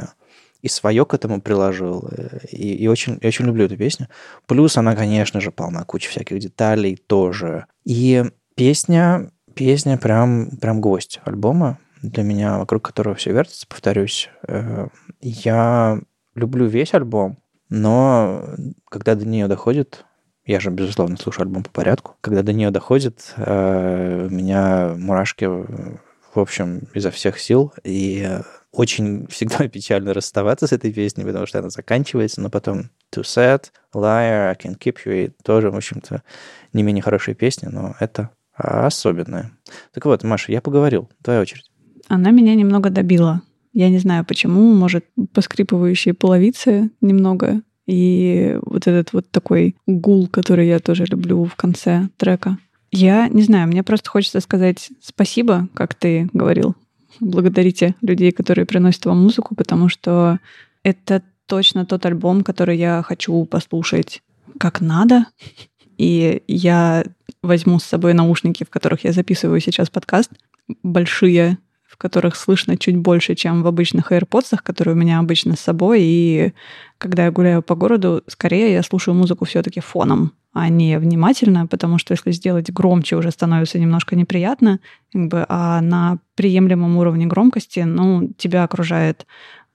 и 0.64 0.68
свое 0.68 1.04
к 1.04 1.12
этому 1.12 1.42
приложил. 1.42 2.08
Э, 2.10 2.38
и, 2.50 2.74
и 2.74 2.88
очень, 2.88 3.18
я 3.20 3.28
очень 3.28 3.44
люблю 3.44 3.66
эту 3.66 3.76
песню. 3.76 4.08
Плюс 4.46 4.78
она, 4.78 4.96
конечно 4.96 5.38
же, 5.38 5.50
полна 5.50 5.84
куча 5.84 6.08
всяких 6.08 6.38
деталей 6.38 6.96
тоже. 6.96 7.66
И 7.84 8.24
песня, 8.54 9.30
песня 9.54 9.98
прям, 9.98 10.56
прям 10.62 10.80
гость 10.80 11.20
альбома 11.24 11.78
для 12.00 12.22
меня, 12.22 12.56
вокруг 12.56 12.82
которого 12.82 13.14
все 13.14 13.32
вертится, 13.32 13.66
повторюсь. 13.66 14.30
Э, 14.48 14.88
я 15.20 16.00
люблю 16.34 16.64
весь 16.64 16.94
альбом, 16.94 17.36
но 17.68 18.46
когда 18.88 19.14
до 19.14 19.26
нее 19.26 19.48
доходит, 19.48 20.06
я 20.46 20.60
же, 20.60 20.70
безусловно, 20.70 21.18
слушаю 21.18 21.42
альбом 21.42 21.62
по 21.62 21.70
порядку. 21.70 22.16
Когда 22.22 22.42
до 22.42 22.54
нее 22.54 22.70
доходит, 22.70 23.34
э, 23.36 24.28
у 24.30 24.34
меня 24.34 24.94
мурашки, 24.96 25.44
в 25.44 26.40
общем, 26.40 26.88
изо 26.94 27.10
всех 27.10 27.38
сил. 27.38 27.74
И 27.84 28.26
очень 28.74 29.26
всегда 29.28 29.68
печально 29.68 30.14
расставаться 30.14 30.66
с 30.66 30.72
этой 30.72 30.92
песней, 30.92 31.24
потому 31.24 31.46
что 31.46 31.58
она 31.58 31.70
заканчивается, 31.70 32.40
но 32.40 32.50
потом 32.50 32.90
Too 33.14 33.22
Sad, 33.22 33.66
Liar, 33.94 34.50
I 34.50 34.54
Can 34.54 34.78
Keep 34.78 34.96
You, 35.04 35.26
и 35.26 35.32
тоже, 35.42 35.70
в 35.70 35.76
общем-то, 35.76 36.22
не 36.72 36.82
менее 36.82 37.02
хорошие 37.02 37.34
песни, 37.34 37.68
но 37.70 37.94
это 38.00 38.30
особенная. 38.56 39.52
Так 39.92 40.04
вот, 40.04 40.22
Маша, 40.22 40.52
я 40.52 40.60
поговорил. 40.60 41.08
Твоя 41.22 41.40
очередь. 41.40 41.70
Она 42.08 42.30
меня 42.30 42.54
немного 42.54 42.90
добила. 42.90 43.42
Я 43.72 43.88
не 43.88 43.98
знаю 43.98 44.24
почему, 44.24 44.72
может, 44.74 45.04
поскрипывающие 45.32 46.14
половицы 46.14 46.90
немного, 47.00 47.62
и 47.86 48.58
вот 48.62 48.86
этот 48.86 49.12
вот 49.12 49.30
такой 49.30 49.76
гул, 49.86 50.28
который 50.28 50.68
я 50.68 50.78
тоже 50.78 51.04
люблю 51.04 51.44
в 51.44 51.56
конце 51.56 52.08
трека. 52.16 52.58
Я 52.90 53.28
не 53.28 53.42
знаю, 53.42 53.66
мне 53.66 53.82
просто 53.82 54.08
хочется 54.08 54.40
сказать 54.40 54.90
спасибо, 55.02 55.68
как 55.74 55.94
ты 55.94 56.28
говорил, 56.32 56.76
благодарите 57.20 57.94
людей, 58.00 58.32
которые 58.32 58.66
приносят 58.66 59.04
вам 59.06 59.22
музыку, 59.22 59.54
потому 59.54 59.88
что 59.88 60.38
это 60.82 61.22
точно 61.46 61.86
тот 61.86 62.06
альбом, 62.06 62.42
который 62.42 62.76
я 62.78 63.02
хочу 63.02 63.44
послушать 63.44 64.22
как 64.58 64.80
надо. 64.80 65.26
И 65.98 66.42
я 66.48 67.04
возьму 67.42 67.78
с 67.78 67.84
собой 67.84 68.14
наушники, 68.14 68.64
в 68.64 68.70
которых 68.70 69.04
я 69.04 69.12
записываю 69.12 69.60
сейчас 69.60 69.90
подкаст, 69.90 70.30
большие, 70.82 71.58
в 71.94 71.96
которых 71.96 72.34
слышно 72.34 72.76
чуть 72.76 72.96
больше, 72.96 73.36
чем 73.36 73.62
в 73.62 73.68
обычных 73.68 74.10
AirPods, 74.10 74.58
которые 74.60 74.96
у 74.96 74.98
меня 74.98 75.20
обычно 75.20 75.54
с 75.54 75.60
собой. 75.60 76.00
И 76.02 76.52
когда 76.98 77.26
я 77.26 77.30
гуляю 77.30 77.62
по 77.62 77.76
городу, 77.76 78.24
скорее 78.26 78.72
я 78.72 78.82
слушаю 78.82 79.14
музыку 79.14 79.44
все-таки 79.44 79.78
фоном, 79.78 80.32
а 80.52 80.68
не 80.68 80.98
внимательно, 80.98 81.68
потому 81.68 81.98
что 81.98 82.12
если 82.12 82.32
сделать 82.32 82.72
громче, 82.72 83.14
уже 83.14 83.30
становится 83.30 83.78
немножко 83.78 84.16
неприятно, 84.16 84.80
как 85.12 85.28
бы, 85.28 85.46
а 85.48 85.80
на 85.80 86.18
приемлемом 86.34 86.96
уровне 86.96 87.26
громкости, 87.26 87.80
ну, 87.80 88.32
тебя 88.36 88.64
окружает 88.64 89.24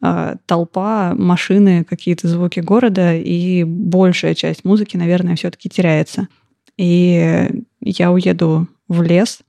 э, 0.02 0.36
толпа, 0.46 1.14
машины, 1.16 1.86
какие-то 1.86 2.28
звуки 2.28 2.60
города, 2.60 3.16
и 3.16 3.64
большая 3.64 4.36
часть 4.36 4.66
музыки, 4.66 4.98
наверное, 4.98 5.38
все-таки 5.38 5.70
теряется. 5.70 6.28
И 6.76 7.50
я 7.80 8.12
уеду 8.12 8.68
в 8.90 9.02
лес, 9.04 9.40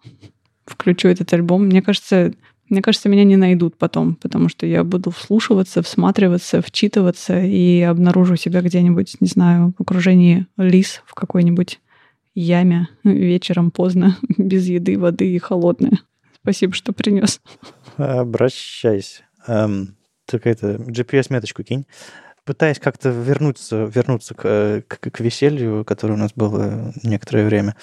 включу 0.71 1.09
этот 1.09 1.33
альбом. 1.33 1.67
Мне 1.67 1.83
кажется, 1.83 2.33
мне 2.71 2.83
кажется, 2.83 3.09
меня 3.09 3.25
не 3.25 3.37
найдут 3.37 3.77
потом, 3.77 4.15
потому 4.15 4.49
что 4.49 4.65
я 4.65 4.85
буду 4.85 5.11
вслушиваться, 5.11 5.83
всматриваться, 5.83 6.63
вчитываться 6.63 7.41
и 7.41 7.81
обнаружу 7.83 8.37
себя 8.37 8.63
где-нибудь, 8.63 9.17
не 9.21 9.27
знаю, 9.27 9.75
в 9.77 9.83
окружении 9.83 10.47
лис 10.57 11.03
в 11.05 11.15
какой-нибудь 11.15 11.81
яме 12.35 12.89
вечером 13.03 13.73
поздно, 13.73 14.17
без 14.39 14.67
еды, 14.67 14.99
воды 14.99 15.35
и 15.35 15.39
холодное. 15.39 15.99
Спасибо, 16.43 16.73
что 16.73 16.93
принес. 16.93 17.41
Обращайся. 17.97 19.25
Эм, 19.47 19.97
только 20.27 20.49
это 20.49 20.77
GPS-меточку 20.77 21.65
кинь. 21.65 21.87
Пытаясь 22.45 22.79
как-то 22.79 23.11
вернуться, 23.11 23.85
вернуться 23.85 24.35
к, 24.35 24.85
к, 24.87 25.11
к 25.11 25.21
веселью, 25.21 25.85
которое 25.85 26.15
у 26.15 26.17
нас 26.17 26.33
было 26.35 26.95
некоторое 27.03 27.45
время, 27.45 27.77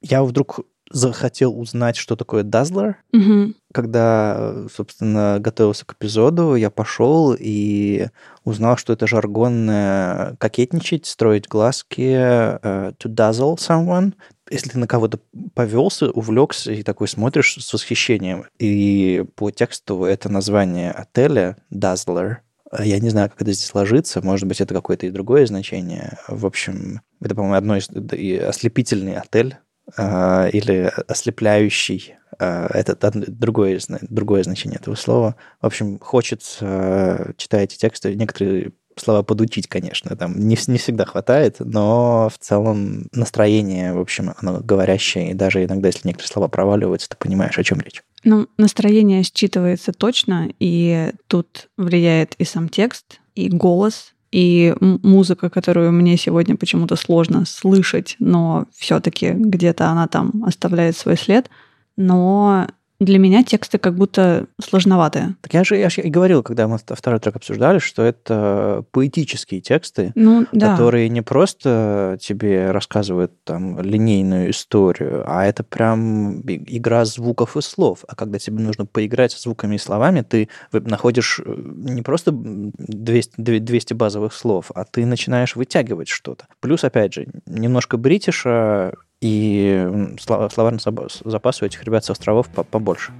я 0.00 0.24
вдруг 0.24 0.60
захотел 0.90 1.58
узнать, 1.58 1.96
что 1.96 2.16
такое 2.16 2.42
Dazzler. 2.42 2.96
Угу. 3.12 3.54
Когда, 3.72 4.66
собственно, 4.74 5.38
готовился 5.40 5.86
к 5.86 5.92
эпизоду, 5.94 6.56
я 6.56 6.70
пошел 6.70 7.34
и 7.38 8.08
узнал, 8.44 8.76
что 8.76 8.92
это 8.92 9.06
жаргонное 9.06 10.36
кокетничать, 10.38 11.06
строить 11.06 11.48
глазки, 11.48 12.00
uh, 12.00 12.94
to 12.96 13.08
dazzle 13.08 13.56
someone. 13.56 14.14
Если 14.50 14.70
ты 14.70 14.78
на 14.78 14.88
кого-то 14.88 15.20
повелся, 15.54 16.10
увлекся 16.10 16.72
и 16.72 16.82
такой 16.82 17.06
смотришь 17.06 17.56
с 17.60 17.72
восхищением. 17.72 18.46
И 18.58 19.24
по 19.36 19.52
тексту 19.52 20.04
это 20.04 20.28
название 20.28 20.90
отеля 20.90 21.56
Dazzler. 21.72 22.38
Я 22.76 22.98
не 22.98 23.10
знаю, 23.10 23.30
как 23.30 23.42
это 23.42 23.52
здесь 23.52 23.72
ложится. 23.74 24.22
Может 24.22 24.48
быть, 24.48 24.60
это 24.60 24.74
какое-то 24.74 25.06
и 25.06 25.10
другое 25.10 25.46
значение. 25.46 26.18
В 26.26 26.46
общем, 26.46 27.00
это, 27.20 27.34
по-моему, 27.36 27.56
одно 27.56 27.76
из 27.76 27.88
ослепительный 27.88 29.16
отель 29.16 29.56
а, 29.96 30.48
или 30.52 30.92
ослепляющий. 31.08 32.14
А, 32.38 32.68
это 32.72 32.96
другое, 33.12 33.80
другое 34.02 34.42
значение 34.42 34.78
этого 34.78 34.94
слова. 34.94 35.36
В 35.60 35.66
общем, 35.66 35.98
хочется, 35.98 37.34
читая 37.36 37.64
эти 37.64 37.76
тексты, 37.76 38.14
некоторые 38.14 38.72
слова 38.96 39.22
подучить, 39.22 39.66
конечно, 39.66 40.16
там 40.16 40.38
не, 40.38 40.56
не 40.66 40.78
всегда 40.78 41.04
хватает, 41.04 41.56
но 41.60 42.28
в 42.28 42.38
целом 42.38 43.08
настроение, 43.12 43.92
в 43.92 44.00
общем, 44.00 44.34
оно 44.36 44.60
говорящее, 44.60 45.30
и 45.30 45.34
даже 45.34 45.64
иногда, 45.64 45.88
если 45.88 46.08
некоторые 46.08 46.32
слова 46.32 46.48
проваливаются, 46.48 47.08
ты 47.08 47.16
понимаешь, 47.16 47.58
о 47.58 47.64
чем 47.64 47.80
речь. 47.80 48.02
Ну, 48.24 48.48
настроение 48.58 49.22
считывается 49.22 49.92
точно, 49.92 50.50
и 50.58 51.12
тут 51.26 51.70
влияет 51.76 52.34
и 52.36 52.44
сам 52.44 52.68
текст, 52.68 53.20
и 53.34 53.48
голос, 53.48 54.14
и 54.32 54.74
музыка, 54.80 55.50
которую 55.50 55.92
мне 55.92 56.16
сегодня 56.16 56.56
почему-то 56.56 56.96
сложно 56.96 57.44
слышать, 57.46 58.16
но 58.18 58.66
все-таки 58.76 59.30
где-то 59.30 59.88
она 59.88 60.06
там 60.06 60.44
оставляет 60.44 60.96
свой 60.96 61.16
след. 61.16 61.50
Но 61.96 62.68
для 63.00 63.18
меня 63.18 63.42
тексты 63.42 63.78
как 63.78 63.94
будто 63.94 64.46
сложноватые. 64.62 65.36
Так 65.40 65.54
я 65.54 65.64
же, 65.64 65.76
я 65.76 65.88
же 65.88 66.02
и 66.02 66.10
говорил, 66.10 66.42
когда 66.42 66.68
мы 66.68 66.78
второй 66.78 67.18
трек 67.18 67.36
обсуждали, 67.36 67.78
что 67.78 68.02
это 68.02 68.84
поэтические 68.92 69.62
тексты, 69.62 70.12
ну, 70.14 70.46
да. 70.52 70.72
которые 70.72 71.08
не 71.08 71.22
просто 71.22 72.18
тебе 72.20 72.70
рассказывают 72.70 73.32
там 73.44 73.80
линейную 73.80 74.50
историю, 74.50 75.24
а 75.26 75.46
это 75.46 75.64
прям 75.64 76.42
игра 76.42 77.06
звуков 77.06 77.56
и 77.56 77.62
слов. 77.62 78.04
А 78.06 78.14
когда 78.14 78.38
тебе 78.38 78.62
нужно 78.62 78.84
поиграть 78.84 79.32
с 79.32 79.42
звуками 79.42 79.76
и 79.76 79.78
словами, 79.78 80.20
ты 80.20 80.50
находишь 80.72 81.40
э, 81.44 81.54
не 81.56 82.02
просто 82.02 82.32
200, 82.32 83.40
200 83.40 83.94
базовых 83.94 84.34
слов, 84.34 84.70
а 84.74 84.84
ты 84.84 85.06
начинаешь 85.06 85.56
вытягивать 85.56 86.08
что-то. 86.08 86.46
Плюс, 86.60 86.84
опять 86.84 87.14
же, 87.14 87.28
немножко 87.46 87.96
бритиша, 87.96 88.92
и 89.20 90.16
словарный 90.18 90.80
запас 91.24 91.60
у 91.60 91.66
этих 91.66 91.84
ребят 91.84 92.04
с 92.04 92.10
островов 92.10 92.48
побольше. 92.48 93.12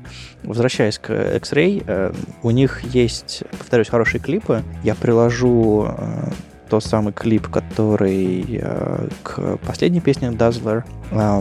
Возвращаясь 0.43 0.99
к 0.99 1.11
X-Ray, 1.11 1.85
э, 1.87 2.13
у 2.43 2.51
них 2.51 2.83
есть, 2.85 3.43
повторюсь, 3.51 3.89
хорошие 3.89 4.21
клипы. 4.21 4.63
Я 4.83 4.95
приложу 4.95 5.89
э, 5.89 6.31
тот 6.71 6.85
самый 6.85 7.13
клип, 7.13 7.49
который 7.49 8.61
э, 8.63 9.09
к 9.23 9.59
последней 9.59 10.01
песне 10.01 10.29
Dazzler. 10.29 10.85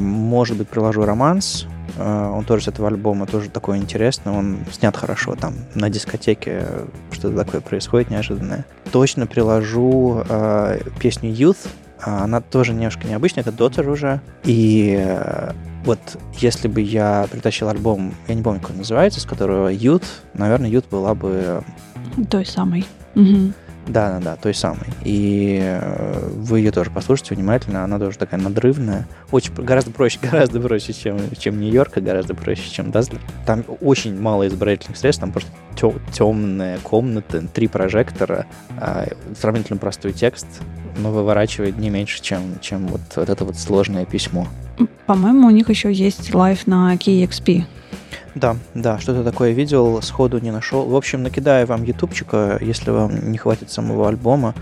Может 0.02 0.58
быть, 0.58 0.68
приложу 0.68 1.06
романс. 1.06 1.66
э, 1.98 2.32
он 2.34 2.44
тоже 2.44 2.66
с 2.66 2.68
этого 2.68 2.90
альбома, 2.90 3.28
тоже 3.28 3.50
такой 3.50 3.78
интересный, 3.78 4.34
он 4.34 4.58
снят 4.72 4.96
хорошо, 4.96 5.36
там 5.36 5.54
на 5.74 5.90
дискотеке 5.90 6.66
что-то 7.12 7.46
такое 7.46 7.62
происходит 7.62 8.10
неожиданное. 8.10 8.66
Точно 8.92 9.26
приложу 9.26 10.24
э, 10.28 10.80
песню 11.00 11.32
Youth, 11.32 11.70
она 12.02 12.42
тоже 12.42 12.74
немножко 12.74 13.08
необычная, 13.08 13.44
это 13.44 13.52
Daughter 13.52 13.90
уже, 13.90 14.22
и 14.44 14.96
э, 15.00 15.52
вот 15.84 16.00
если 16.38 16.68
бы 16.68 16.82
я 16.82 17.28
притащил 17.32 17.70
альбом, 17.70 18.14
я 18.28 18.36
не 18.36 18.44
помню, 18.44 18.62
как 18.62 18.72
он 18.72 18.78
называется, 18.78 19.20
с 19.20 19.26
которого 19.26 19.72
Youth, 19.72 20.04
наверное, 20.34 20.70
Youth 20.70 20.86
была 20.90 21.16
бы... 21.16 21.64
Той 22.30 22.46
самой. 22.46 22.86
Мгм. 23.16 23.54
Да, 23.90 24.12
да, 24.12 24.20
да, 24.20 24.36
той 24.36 24.54
самой. 24.54 24.86
И 25.04 25.60
э, 25.62 26.30
вы 26.36 26.60
ее 26.60 26.72
тоже 26.72 26.92
послушайте 26.92 27.34
внимательно. 27.34 27.84
Она 27.84 27.98
тоже 27.98 28.20
такая 28.20 28.40
надрывная. 28.40 29.08
Очень 29.32 29.54
гораздо 29.56 29.90
проще, 29.90 30.20
гораздо 30.32 30.62
проще, 30.62 30.94
чем, 30.94 31.18
чем 31.38 31.60
Нью-Йорк, 31.60 31.98
и 31.98 32.02
гораздо 32.02 32.36
проще, 32.36 32.70
чем 32.70 32.92
Дазлер. 32.92 33.20
Там 33.48 33.64
очень 33.82 34.20
мало 34.20 34.48
избирательных 34.48 34.96
средств, 34.96 35.22
там 35.22 35.32
просто 35.32 35.52
темная 36.12 36.78
комната, 36.84 37.42
три 37.48 37.68
прожектора, 37.68 38.46
а, 38.78 39.08
сравнительно 39.36 39.80
простой 39.80 40.14
текст, 40.14 40.46
но 40.98 41.12
выворачивает 41.12 41.78
не 41.80 41.90
меньше, 41.90 42.22
чем, 42.22 42.60
чем 42.62 42.88
вот, 42.88 43.02
вот 43.16 43.30
это 43.30 43.44
вот 43.44 43.58
сложное 43.58 44.06
письмо. 44.06 44.48
По-моему, 45.08 45.48
у 45.48 45.52
них 45.52 45.70
еще 45.70 45.92
есть 45.92 46.34
live 46.36 46.68
на 46.68 46.94
KEXP. 46.94 47.64
Да, 48.40 48.56
да, 48.74 49.00
что-то 49.00 49.26
такое 49.26 49.52
видел, 49.52 50.02
сходу 50.02 50.40
не 50.40 50.52
нашел. 50.52 50.86
В 50.86 50.96
общем, 50.96 51.24
накидаю 51.24 51.68
вам 51.68 51.84
ютубчика, 51.84 52.58
если 52.62 52.90
вам 52.90 53.32
не 53.34 53.38
хватит 53.38 53.70
самого 53.70 54.08
альбома, 54.08 54.56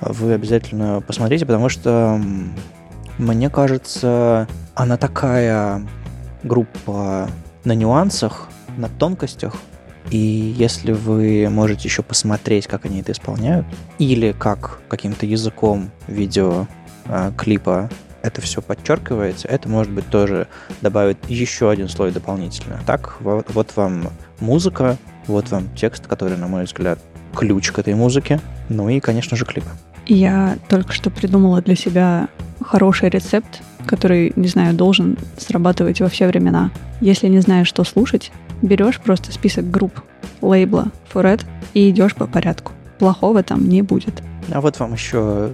вы 0.00 0.32
обязательно 0.32 1.00
посмотрите, 1.04 1.44
потому 1.44 1.68
что 1.68 2.20
мне 3.18 3.50
кажется, 3.50 4.46
она 4.76 4.96
такая 4.96 5.84
группа 6.44 7.28
на 7.64 7.72
нюансах, 7.72 8.48
на 8.76 8.88
тонкостях, 8.88 9.54
и 10.10 10.54
если 10.56 10.92
вы 10.92 11.48
можете 11.50 11.88
еще 11.88 12.04
посмотреть, 12.04 12.68
как 12.68 12.84
они 12.84 13.00
это 13.00 13.10
исполняют, 13.10 13.66
или 13.98 14.30
как 14.30 14.78
каким-то 14.86 15.26
языком 15.26 15.90
видео 16.06 16.68
а, 17.06 17.32
клипа 17.32 17.90
это 18.26 18.40
все 18.40 18.60
подчеркивается, 18.60 19.48
это 19.48 19.68
может 19.68 19.92
быть 19.92 20.08
тоже 20.08 20.48
добавит 20.82 21.18
еще 21.28 21.70
один 21.70 21.88
слой 21.88 22.10
дополнительно. 22.10 22.80
Так, 22.86 23.20
вот, 23.20 23.46
вот 23.52 23.76
вам 23.76 24.08
музыка, 24.40 24.96
вот 25.26 25.50
вам 25.50 25.68
текст, 25.74 26.06
который, 26.06 26.36
на 26.36 26.48
мой 26.48 26.64
взгляд, 26.64 26.98
ключ 27.34 27.70
к 27.70 27.78
этой 27.78 27.94
музыке, 27.94 28.40
ну 28.68 28.88
и, 28.88 29.00
конечно 29.00 29.36
же, 29.36 29.44
клип. 29.44 29.64
Я 30.06 30.58
только 30.68 30.92
что 30.92 31.10
придумала 31.10 31.60
для 31.62 31.76
себя 31.76 32.28
хороший 32.60 33.08
рецепт, 33.08 33.62
который, 33.86 34.32
не 34.36 34.48
знаю, 34.48 34.74
должен 34.74 35.16
срабатывать 35.36 36.00
во 36.00 36.08
все 36.08 36.26
времена. 36.26 36.70
Если 37.00 37.28
не 37.28 37.40
знаешь, 37.40 37.68
что 37.68 37.84
слушать, 37.84 38.32
берешь 38.62 39.00
просто 39.00 39.32
список 39.32 39.70
групп 39.70 40.00
лейбла 40.40 40.88
Фурет 41.08 41.44
и 41.74 41.90
идешь 41.90 42.14
по 42.14 42.26
порядку. 42.26 42.72
Плохого 42.98 43.42
там 43.42 43.68
не 43.68 43.82
будет. 43.82 44.22
А 44.52 44.60
вот 44.60 44.78
вам 44.78 44.92
еще, 44.92 45.52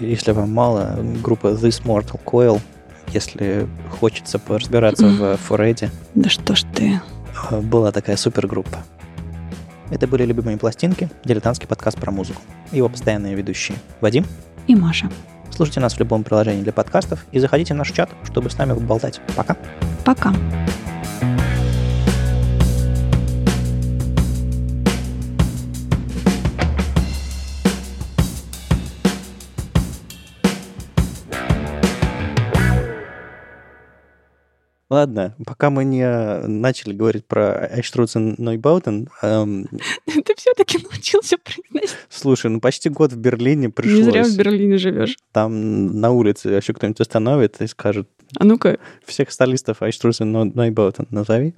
если 0.00 0.32
вам 0.32 0.52
мало, 0.52 0.98
группа 1.22 1.48
This 1.48 1.82
Mortal 1.84 2.20
Coil, 2.24 2.60
если 3.08 3.68
хочется 4.00 4.38
поразбираться 4.38 5.06
в 5.06 5.36
Фореде, 5.36 5.90
Да 6.14 6.28
что 6.30 6.54
ж 6.54 6.64
ты. 6.74 7.00
э, 7.50 7.60
была 7.60 7.92
такая 7.92 8.16
супергруппа. 8.16 8.78
Это 9.90 10.06
были 10.06 10.24
«Любимые 10.24 10.56
пластинки», 10.56 11.10
дилетантский 11.24 11.66
подкаст 11.66 11.98
про 11.98 12.12
музыку. 12.12 12.40
Его 12.70 12.88
постоянные 12.88 13.34
ведущие 13.34 13.76
Вадим. 14.00 14.24
И 14.68 14.74
Маша. 14.76 15.10
Слушайте 15.50 15.80
нас 15.80 15.94
в 15.94 15.98
любом 15.98 16.22
приложении 16.22 16.62
для 16.62 16.72
подкастов 16.72 17.26
и 17.32 17.40
заходите 17.40 17.74
в 17.74 17.76
наш 17.76 17.90
чат, 17.90 18.08
чтобы 18.24 18.50
с 18.50 18.56
нами 18.56 18.72
поболтать. 18.72 19.20
Пока. 19.36 19.56
Пока. 20.04 20.32
Ладно, 34.90 35.36
пока 35.46 35.70
мы 35.70 35.84
не 35.84 36.04
начали 36.48 36.92
говорить 36.92 37.24
про 37.24 37.68
Эйштрудзен 37.76 38.34
Нойбаутен, 38.38 39.08
эм, 39.22 39.68
Ты 40.06 40.34
все-таки 40.36 40.78
научился 40.82 41.36
произносить. 41.38 41.96
слушай, 42.08 42.50
ну 42.50 42.60
почти 42.60 42.88
год 42.88 43.12
в 43.12 43.16
Берлине 43.16 43.66
Не 43.66 43.68
зря 43.68 43.70
в 43.70 43.74
пришлось. 43.74 44.34
Берлине 44.34 44.78
живешь. 44.78 45.16
Там 45.32 46.00
на 46.00 46.10
улице 46.10 46.50
вообще 46.50 46.72
кто-нибудь 46.74 47.00
остановит 47.00 47.60
и 47.60 47.68
скажет, 47.68 48.08
А 48.36 48.44
ну-ка, 48.44 48.78
всех 49.06 49.30
столистов 49.30 49.80
Эйштрудзен 49.82 50.32
Нойбаутен 50.32 51.06
назови. 51.10 51.54